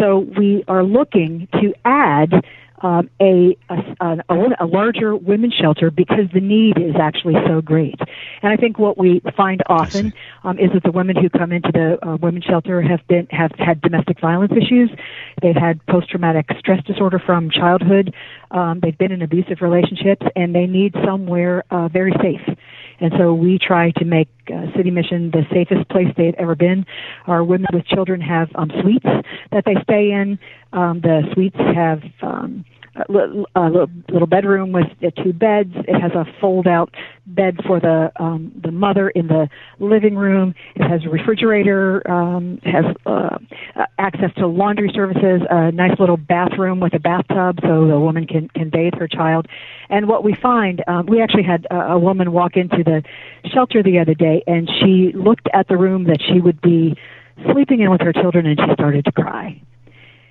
So 0.00 0.26
we 0.38 0.64
are 0.68 0.84
looking 0.84 1.48
to 1.60 1.74
add 1.84 2.32
um, 2.82 3.08
a, 3.20 3.56
a, 3.70 4.16
a, 4.60 4.66
larger 4.66 5.16
women's 5.16 5.54
shelter 5.54 5.90
because 5.90 6.26
the 6.34 6.40
need 6.40 6.76
is 6.76 6.94
actually 7.00 7.34
so 7.46 7.62
great. 7.62 7.98
And 8.44 8.52
I 8.52 8.58
think 8.58 8.78
what 8.78 8.98
we 8.98 9.22
find 9.38 9.62
often 9.70 10.12
um, 10.42 10.58
is 10.58 10.70
that 10.74 10.82
the 10.82 10.92
women 10.92 11.16
who 11.16 11.30
come 11.30 11.50
into 11.50 11.72
the 11.72 11.96
uh, 12.06 12.18
women's 12.18 12.44
shelter 12.44 12.82
have 12.82 13.00
been 13.08 13.26
have 13.30 13.52
had 13.56 13.80
domestic 13.80 14.20
violence 14.20 14.52
issues. 14.52 14.90
They've 15.40 15.56
had 15.56 15.80
post 15.86 16.10
traumatic 16.10 16.50
stress 16.58 16.84
disorder 16.84 17.18
from 17.18 17.48
childhood. 17.48 18.14
Um, 18.50 18.80
they've 18.82 18.98
been 18.98 19.12
in 19.12 19.22
abusive 19.22 19.62
relationships, 19.62 20.26
and 20.36 20.54
they 20.54 20.66
need 20.66 20.94
somewhere 21.06 21.64
uh, 21.70 21.88
very 21.88 22.12
safe. 22.20 22.58
And 23.00 23.14
so 23.18 23.32
we 23.32 23.58
try 23.58 23.92
to 23.92 24.04
make 24.04 24.28
uh, 24.52 24.66
City 24.76 24.90
Mission 24.90 25.30
the 25.30 25.44
safest 25.50 25.88
place 25.88 26.08
they've 26.14 26.34
ever 26.36 26.54
been. 26.54 26.84
Our 27.26 27.42
women 27.42 27.68
with 27.72 27.86
children 27.86 28.20
have 28.20 28.50
um, 28.56 28.70
suites 28.82 29.06
that 29.52 29.64
they 29.64 29.76
stay 29.84 30.12
in. 30.12 30.38
Um, 30.74 31.00
the 31.00 31.22
suites 31.32 31.56
have 31.56 32.02
um, 32.20 32.66
a 32.96 33.12
little, 33.12 33.46
little 34.08 34.26
bedroom 34.26 34.72
with 34.72 34.86
two 35.22 35.32
beds. 35.32 35.72
It 35.74 36.00
has 36.00 36.12
a 36.12 36.24
fold-out 36.40 36.94
bed 37.26 37.56
for 37.66 37.80
the 37.80 38.12
um, 38.16 38.52
the 38.62 38.70
mother 38.70 39.08
in 39.10 39.26
the 39.26 39.48
living 39.78 40.14
room. 40.14 40.54
It 40.76 40.82
has 40.82 41.04
a 41.04 41.08
refrigerator. 41.08 42.08
Um, 42.10 42.60
has 42.64 42.84
uh, 43.06 43.38
access 43.98 44.32
to 44.36 44.46
laundry 44.46 44.90
services. 44.94 45.42
A 45.50 45.72
nice 45.72 45.98
little 45.98 46.16
bathroom 46.16 46.80
with 46.80 46.94
a 46.94 47.00
bathtub, 47.00 47.58
so 47.62 47.86
the 47.86 47.98
woman 47.98 48.26
can 48.26 48.48
can 48.48 48.70
bathe 48.70 48.94
her 48.98 49.08
child. 49.08 49.46
And 49.88 50.08
what 50.08 50.24
we 50.24 50.34
find, 50.34 50.82
um, 50.86 51.06
we 51.06 51.20
actually 51.20 51.44
had 51.44 51.66
a, 51.70 51.92
a 51.92 51.98
woman 51.98 52.32
walk 52.32 52.56
into 52.56 52.84
the 52.84 53.02
shelter 53.52 53.82
the 53.82 53.98
other 53.98 54.14
day, 54.14 54.42
and 54.46 54.70
she 54.80 55.12
looked 55.14 55.48
at 55.52 55.68
the 55.68 55.76
room 55.76 56.04
that 56.04 56.20
she 56.22 56.40
would 56.40 56.60
be 56.60 56.96
sleeping 57.52 57.80
in 57.80 57.90
with 57.90 58.00
her 58.00 58.12
children, 58.12 58.46
and 58.46 58.58
she 58.58 58.72
started 58.74 59.04
to 59.04 59.12
cry 59.12 59.60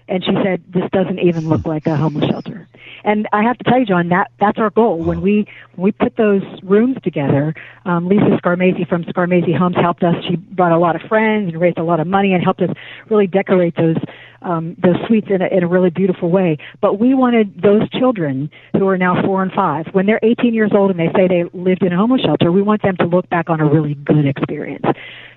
and 0.08 0.24
she 0.24 0.32
said 0.44 0.64
this 0.70 0.84
doesn't 0.92 1.20
even 1.20 1.48
look 1.48 1.66
like 1.66 1.88
a 1.88 1.96
homeless 1.96 2.30
shelter. 2.30 2.68
And 3.04 3.28
i 3.34 3.44
have 3.44 3.58
to 3.58 3.64
tell 3.64 3.80
you 3.80 3.86
john 3.86 4.10
that 4.10 4.32
that's 4.40 4.58
our 4.58 4.70
goal. 4.70 4.98
When 4.98 5.22
we 5.22 5.48
when 5.76 5.84
we 5.86 5.92
put 5.92 6.16
those 6.18 6.44
rooms 6.64 6.98
together 7.04 7.54
um, 7.86 8.08
lisa 8.08 8.38
scarmazy 8.44 8.88
from 8.88 9.04
scarmazy 9.06 9.58
homes 9.58 9.76
helped 9.76 10.04
us. 10.04 10.16
She 10.28 10.36
brought 10.36 10.72
a 10.72 10.78
lot 10.78 10.96
of 10.96 11.02
friends 11.04 11.52
and 11.52 11.62
raised 11.62 11.78
a 11.78 11.84
lot 11.84 12.00
of 12.00 12.08
money 12.08 12.34
and 12.34 12.44
helped 12.44 12.62
us 12.62 12.70
really 13.10 13.28
decorate 13.28 13.76
those 13.76 13.98
um, 14.44 14.76
those 14.78 14.96
suites 15.08 15.28
in 15.30 15.42
a, 15.42 15.48
in 15.48 15.64
a 15.64 15.68
really 15.68 15.90
beautiful 15.90 16.30
way. 16.30 16.58
But 16.82 17.00
we 17.00 17.14
wanted 17.14 17.62
those 17.62 17.90
children 17.90 18.52
who 18.74 18.88
are 18.88 18.98
now 18.98 19.22
four 19.24 19.42
and 19.42 19.52
five, 19.52 19.88
when 19.94 20.06
they're 20.06 20.20
18 20.22 20.54
years 20.54 20.72
old 20.74 20.92
and 20.92 21.00
they 21.00 21.12
say 21.16 21.28
they 21.28 21.44
lived 21.54 21.84
in 21.84 21.94
a 21.94 21.98
homeless 21.98 22.22
shelter, 22.22 22.52
we 22.52 22.62
want 22.62 22.82
them 22.82 22.98
to 22.98 23.06
look 23.06 23.30
back 23.30 23.50
on 23.50 23.60
a 23.60 23.66
really 23.66 23.96
good 23.96 24.26
experience. 24.26 24.86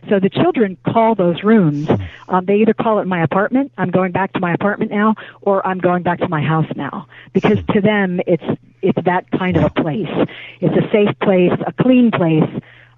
So 0.09 0.21
the 0.21 0.31
children 0.31 0.77
call 0.87 1.15
those 1.15 1.43
rooms. 1.43 1.89
Um, 2.29 2.45
they 2.45 2.57
either 2.57 2.75
call 2.75 3.01
it 3.01 3.07
my 3.07 3.23
apartment. 3.23 3.73
I'm 3.77 3.91
going 3.91 4.13
back 4.13 4.33
to 4.35 4.41
my 4.41 4.53
apartment 4.53 4.91
now, 4.91 5.15
or 5.41 5.67
I'm 5.67 5.79
going 5.79 6.03
back 6.03 6.21
to 6.21 6.29
my 6.29 6.43
house 6.43 6.71
now, 6.77 7.09
because 7.33 7.59
to 7.75 7.81
them 7.81 8.21
it's 8.27 8.45
it's 8.83 8.99
that 9.05 9.29
kind 9.33 9.57
of 9.57 9.65
a 9.65 9.71
place. 9.71 10.29
It's 10.61 10.77
a 10.77 10.91
safe 10.93 11.19
place, 11.21 11.53
a 11.67 11.73
clean 11.83 12.11
place, 12.13 12.49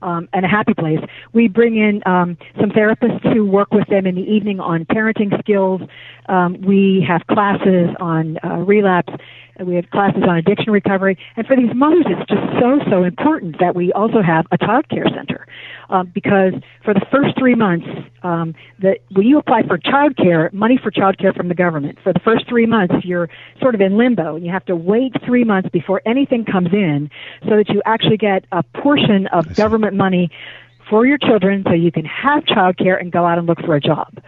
um, 0.03 0.29
and 0.33 0.45
a 0.45 0.49
happy 0.49 0.75
place. 0.75 1.01
We 1.33 1.49
bring 1.49 1.77
in 1.77 2.03
um, 2.07 2.37
some 2.61 2.71
therapists 2.71 3.23
who 3.33 3.45
work 3.47 3.73
with 3.73 3.89
them 3.89 4.07
in 4.07 4.15
the 4.15 4.23
evening 4.23 4.61
on 4.61 4.85
parenting 4.85 5.39
skills. 5.41 5.83
Um, 6.29 6.61
we 6.63 7.05
have 7.09 7.27
classes 7.27 7.91
on 8.01 8.39
uh, 8.45 8.59
relapse. 8.59 9.13
We 9.65 9.75
have 9.75 9.91
classes 9.91 10.23
on 10.23 10.37
addiction 10.37 10.73
recovery. 10.73 11.19
And 11.37 11.47
for 11.47 11.57
these 11.57 11.75
mothers, 11.75 12.05
it's 12.07 12.29
just 12.29 12.43
so, 12.61 12.79
so 12.91 13.03
important 13.03 13.59
that 13.59 13.75
we 13.75 13.93
also 13.93 14.23
have 14.23 14.47
a 14.53 14.59
child 14.59 14.89
care 14.89 15.07
center 15.15 15.47
um, 15.91 16.11
because 16.15 16.53
for 16.85 16.95
the 16.95 17.05
first 17.11 17.37
three 17.37 17.55
months, 17.55 17.87
um, 18.23 18.55
the, 18.79 18.99
when 19.13 19.27
you 19.27 19.39
apply 19.39 19.63
for 19.67 19.79
child 19.79 20.17
care, 20.17 20.51
money 20.53 20.79
for 20.81 20.91
child 20.91 21.19
care 21.19 21.33
from 21.33 21.49
the 21.49 21.55
government, 21.55 21.99
for 22.03 22.13
the 22.13 22.21
first 22.21 22.49
three 22.49 22.67
months, 22.67 22.95
you're 23.05 23.29
sort 23.61 23.75
of 23.75 23.81
in 23.81 23.97
limbo 23.97 24.37
and 24.37 24.45
you 24.45 24.53
have 24.53 24.65
to 24.67 24.77
wait 24.77 25.13
three 25.25 25.45
months 25.45 25.69
before 25.71 26.03
anything 26.07 26.45
comes 26.45 26.73
in 26.73 27.11
so 27.45 27.57
that 27.57 27.69
you 27.69 27.83
actually 27.85 28.17
get 28.17 28.45
a 28.53 28.63
portion 28.63 29.27
of 29.29 29.55
government 29.57 29.88
money 29.95 30.31
for 30.89 31.07
your 31.07 31.19
children 31.19 31.63
so 31.67 31.73
you 31.73 31.93
can 31.93 32.05
have 32.05 32.45
child 32.47 32.77
care 32.79 32.97
and 32.97 33.13
go 33.13 33.25
out 33.27 33.39
and 33.39 33.47
look 33.47 33.61
for 33.61 33.75
a 33.75 33.81
job. 33.81 34.23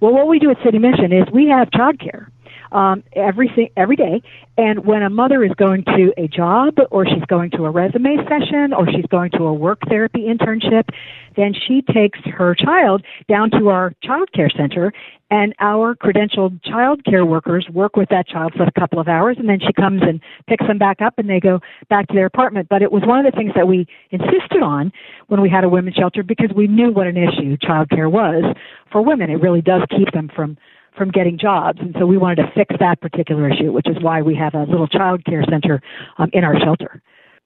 Well, 0.00 0.12
what 0.12 0.28
we 0.28 0.38
do 0.38 0.50
at 0.50 0.56
City 0.64 0.78
Mission 0.78 1.12
is 1.12 1.24
we 1.32 1.48
have 1.48 1.70
child 1.70 2.00
care. 2.00 2.30
Um, 2.72 3.02
every 3.14 3.72
every 3.76 3.96
day. 3.96 4.22
And 4.56 4.84
when 4.84 5.02
a 5.02 5.10
mother 5.10 5.42
is 5.44 5.52
going 5.56 5.84
to 5.84 6.12
a 6.18 6.28
job, 6.28 6.74
or 6.90 7.06
she's 7.06 7.24
going 7.26 7.50
to 7.52 7.64
a 7.64 7.70
resume 7.70 8.16
session, 8.28 8.72
or 8.72 8.86
she's 8.90 9.06
going 9.06 9.30
to 9.32 9.44
a 9.44 9.54
work 9.54 9.80
therapy 9.88 10.26
internship, 10.26 10.88
then 11.36 11.54
she 11.54 11.82
takes 11.82 12.18
her 12.24 12.54
child 12.54 13.02
down 13.28 13.50
to 13.52 13.68
our 13.68 13.94
child 14.02 14.30
care 14.32 14.50
center 14.50 14.92
and 15.30 15.54
our 15.60 15.94
credentialed 15.94 16.62
child 16.64 17.04
care 17.04 17.24
workers 17.24 17.66
work 17.72 17.96
with 17.96 18.08
that 18.08 18.26
child 18.26 18.52
for 18.56 18.64
a 18.64 18.72
couple 18.72 18.98
of 18.98 19.08
hours 19.08 19.36
and 19.38 19.48
then 19.48 19.60
she 19.60 19.72
comes 19.72 20.02
and 20.02 20.20
picks 20.48 20.66
them 20.66 20.78
back 20.78 21.00
up 21.00 21.14
and 21.18 21.30
they 21.30 21.40
go 21.40 21.60
back 21.88 22.06
to 22.08 22.14
their 22.14 22.26
apartment 22.26 22.68
but 22.68 22.82
it 22.82 22.90
was 22.90 23.02
one 23.06 23.24
of 23.24 23.32
the 23.32 23.36
things 23.36 23.52
that 23.54 23.66
we 23.66 23.86
insisted 24.10 24.62
on 24.62 24.92
when 25.28 25.40
we 25.40 25.48
had 25.48 25.64
a 25.64 25.68
women's 25.68 25.94
shelter 25.94 26.22
because 26.22 26.50
we 26.54 26.66
knew 26.66 26.90
what 26.90 27.06
an 27.06 27.16
issue 27.16 27.56
child 27.62 27.88
care 27.90 28.08
was 28.08 28.44
for 28.90 29.02
women 29.02 29.30
it 29.30 29.40
really 29.40 29.62
does 29.62 29.82
keep 29.90 30.10
them 30.12 30.28
from 30.34 30.56
from 31.00 31.10
getting 31.10 31.38
jobs 31.38 31.78
and 31.80 31.96
so 31.98 32.04
we 32.04 32.18
wanted 32.18 32.36
to 32.36 32.52
fix 32.54 32.74
that 32.78 33.00
particular 33.00 33.50
issue 33.50 33.72
which 33.72 33.88
is 33.88 33.96
why 34.02 34.20
we 34.20 34.34
have 34.34 34.52
a 34.52 34.64
little 34.64 34.86
child 34.86 35.24
care 35.24 35.42
center 35.48 35.80
um, 36.18 36.28
in 36.34 36.44
our 36.44 36.60
shelter 36.60 37.00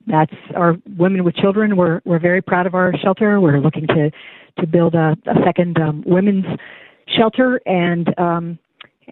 that's 0.08 0.34
our 0.56 0.74
women 0.98 1.22
with 1.22 1.36
children 1.36 1.76
we're 1.76 2.00
we're 2.04 2.18
very 2.18 2.42
proud 2.42 2.66
of 2.66 2.74
our 2.74 2.92
shelter 2.98 3.40
we're 3.40 3.60
looking 3.60 3.86
to 3.86 4.10
to 4.58 4.66
build 4.66 4.96
a, 4.96 5.16
a 5.26 5.34
second 5.44 5.78
um, 5.78 6.02
women's 6.04 6.44
shelter 7.16 7.60
and 7.64 8.12
um, 8.18 8.58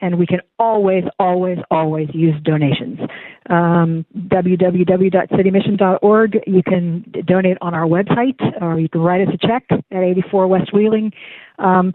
and 0.00 0.18
we 0.18 0.26
can 0.26 0.40
always, 0.59 1.05
always, 1.18 1.59
always 1.70 2.09
use 2.14 2.35
donations. 2.42 2.98
Um, 3.50 4.07
www.citymission.org. 4.28 6.40
You 6.46 6.62
can 6.62 7.05
donate 7.26 7.59
on 7.61 7.74
our 7.74 7.87
website, 7.87 8.40
or 8.62 8.81
you 8.81 8.88
can 8.88 9.02
write 9.02 9.28
us 9.28 9.35
a 9.35 9.38
check 9.46 9.64
at 9.70 9.85
84 9.90 10.46
West 10.46 10.72
Wheeling. 10.72 11.12
Um, 11.59 11.92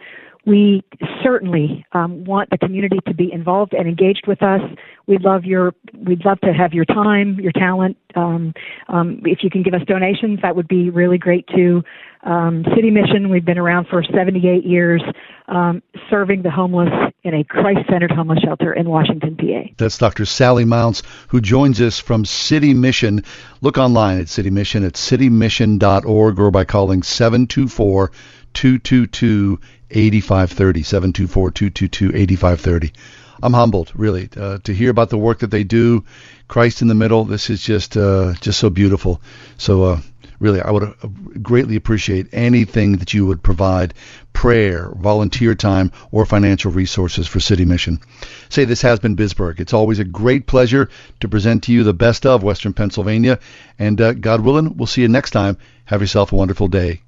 we 0.48 0.82
certainly 1.22 1.86
um, 1.92 2.24
want 2.24 2.50
the 2.50 2.58
community 2.58 3.00
to 3.06 3.14
be 3.14 3.30
involved 3.34 3.74
and 3.74 3.86
engaged 3.86 4.24
with 4.28 4.42
us. 4.42 4.62
We'd 5.06 5.22
love 5.22 5.44
your, 5.44 5.74
we'd 5.94 6.24
love 6.24 6.40
to 6.40 6.54
have 6.54 6.72
your 6.74 6.86
time, 6.86 7.38
your 7.38 7.52
talent. 7.52 7.98
Um, 8.16 8.54
um, 8.88 9.22
if 9.26 9.40
you 9.44 9.50
can 9.50 9.62
give 9.62 9.74
us 9.74 9.82
donations, 9.86 10.40
that 10.44 10.56
would 10.56 10.70
be 10.70 10.90
really 10.90 11.18
great 11.18 11.46
too. 11.54 11.84
Um, 12.24 12.64
City 12.76 12.90
Mission, 12.92 13.30
we've 13.30 13.44
been 13.44 13.58
around 13.58 13.88
for 13.90 14.02
78 14.04 14.66
years, 14.66 15.04
um, 15.50 15.84
serving 16.10 16.44
the 16.44 16.50
homeless 16.50 16.90
in 17.24 17.34
a 17.34 17.44
Christ-centered 17.44 18.12
homeless 18.12 18.40
shelter 18.40 18.72
in 18.72 18.90
Washington, 18.90 19.36
PA. 19.36 19.70
That's 19.78 19.98
Dr. 19.98 20.26
Sally 20.26 20.64
Mounts, 20.64 21.04
who 21.28 21.42
joins 21.42 21.82
us 21.82 22.00
from 22.00 22.24
City 22.24 22.74
Mission. 22.74 23.24
Look 23.60 23.78
online 23.78 24.22
at 24.22 24.30
City 24.30 24.50
Mission 24.50 24.86
at 24.86 24.94
citymission.org 24.94 26.40
or 26.40 26.52
by 26.52 26.64
calling 26.64 27.04
724 27.04 28.12
222 28.54 29.60
8530. 29.92 30.84
724 30.84 31.52
222 31.52 32.18
8530. 32.18 32.94
I'm 33.42 33.54
humbled, 33.54 33.92
really, 33.94 34.30
uh, 34.36 34.58
to 34.64 34.74
hear 34.74 34.90
about 34.90 35.10
the 35.10 35.18
work 35.18 35.40
that 35.40 35.52
they 35.52 35.64
do. 35.64 36.04
Christ 36.48 36.82
in 36.82 36.88
the 36.88 36.96
middle. 36.96 37.26
This 37.26 37.50
is 37.50 37.62
just 37.62 37.98
uh, 37.98 38.34
just 38.42 38.60
so 38.60 38.70
beautiful. 38.70 39.22
So, 39.58 39.84
uh, 39.84 40.02
really, 40.40 40.62
I 40.62 40.72
would 40.72 40.84
uh, 40.84 40.94
greatly 41.42 41.76
appreciate 41.76 42.28
anything 42.32 42.98
that 42.98 43.14
you 43.14 43.26
would 43.26 43.44
provide 43.44 43.94
prayer, 44.34 44.92
volunteer 44.96 45.56
time, 45.56 45.92
or 46.12 46.26
financial 46.26 46.72
resources 46.72 47.28
for 47.28 47.40
City 47.40 47.66
Mission. 47.66 48.00
Say 48.50 48.66
this 48.66 48.82
has 48.82 49.00
been 49.00 49.16
Bisberg. 49.16 49.60
It's 49.60 49.74
always 49.74 50.00
a 50.00 50.06
great 50.06 50.48
pleasure 50.48 50.90
to 51.20 51.28
present 51.28 51.64
to 51.64 51.74
you 51.74 51.84
the 51.84 51.94
best 51.94 52.26
of 52.26 52.44
Western 52.44 52.74
Pennsylvania. 52.74 53.40
And 53.78 54.00
uh, 54.00 54.14
God 54.14 54.42
willing, 54.42 54.78
we'll 54.78 54.88
see 54.88 55.02
you 55.02 55.08
next 55.08 55.32
time. 55.32 55.58
Have 55.86 56.02
yourself 56.02 56.32
a 56.32 56.36
wonderful 56.36 56.68
day. 56.68 57.02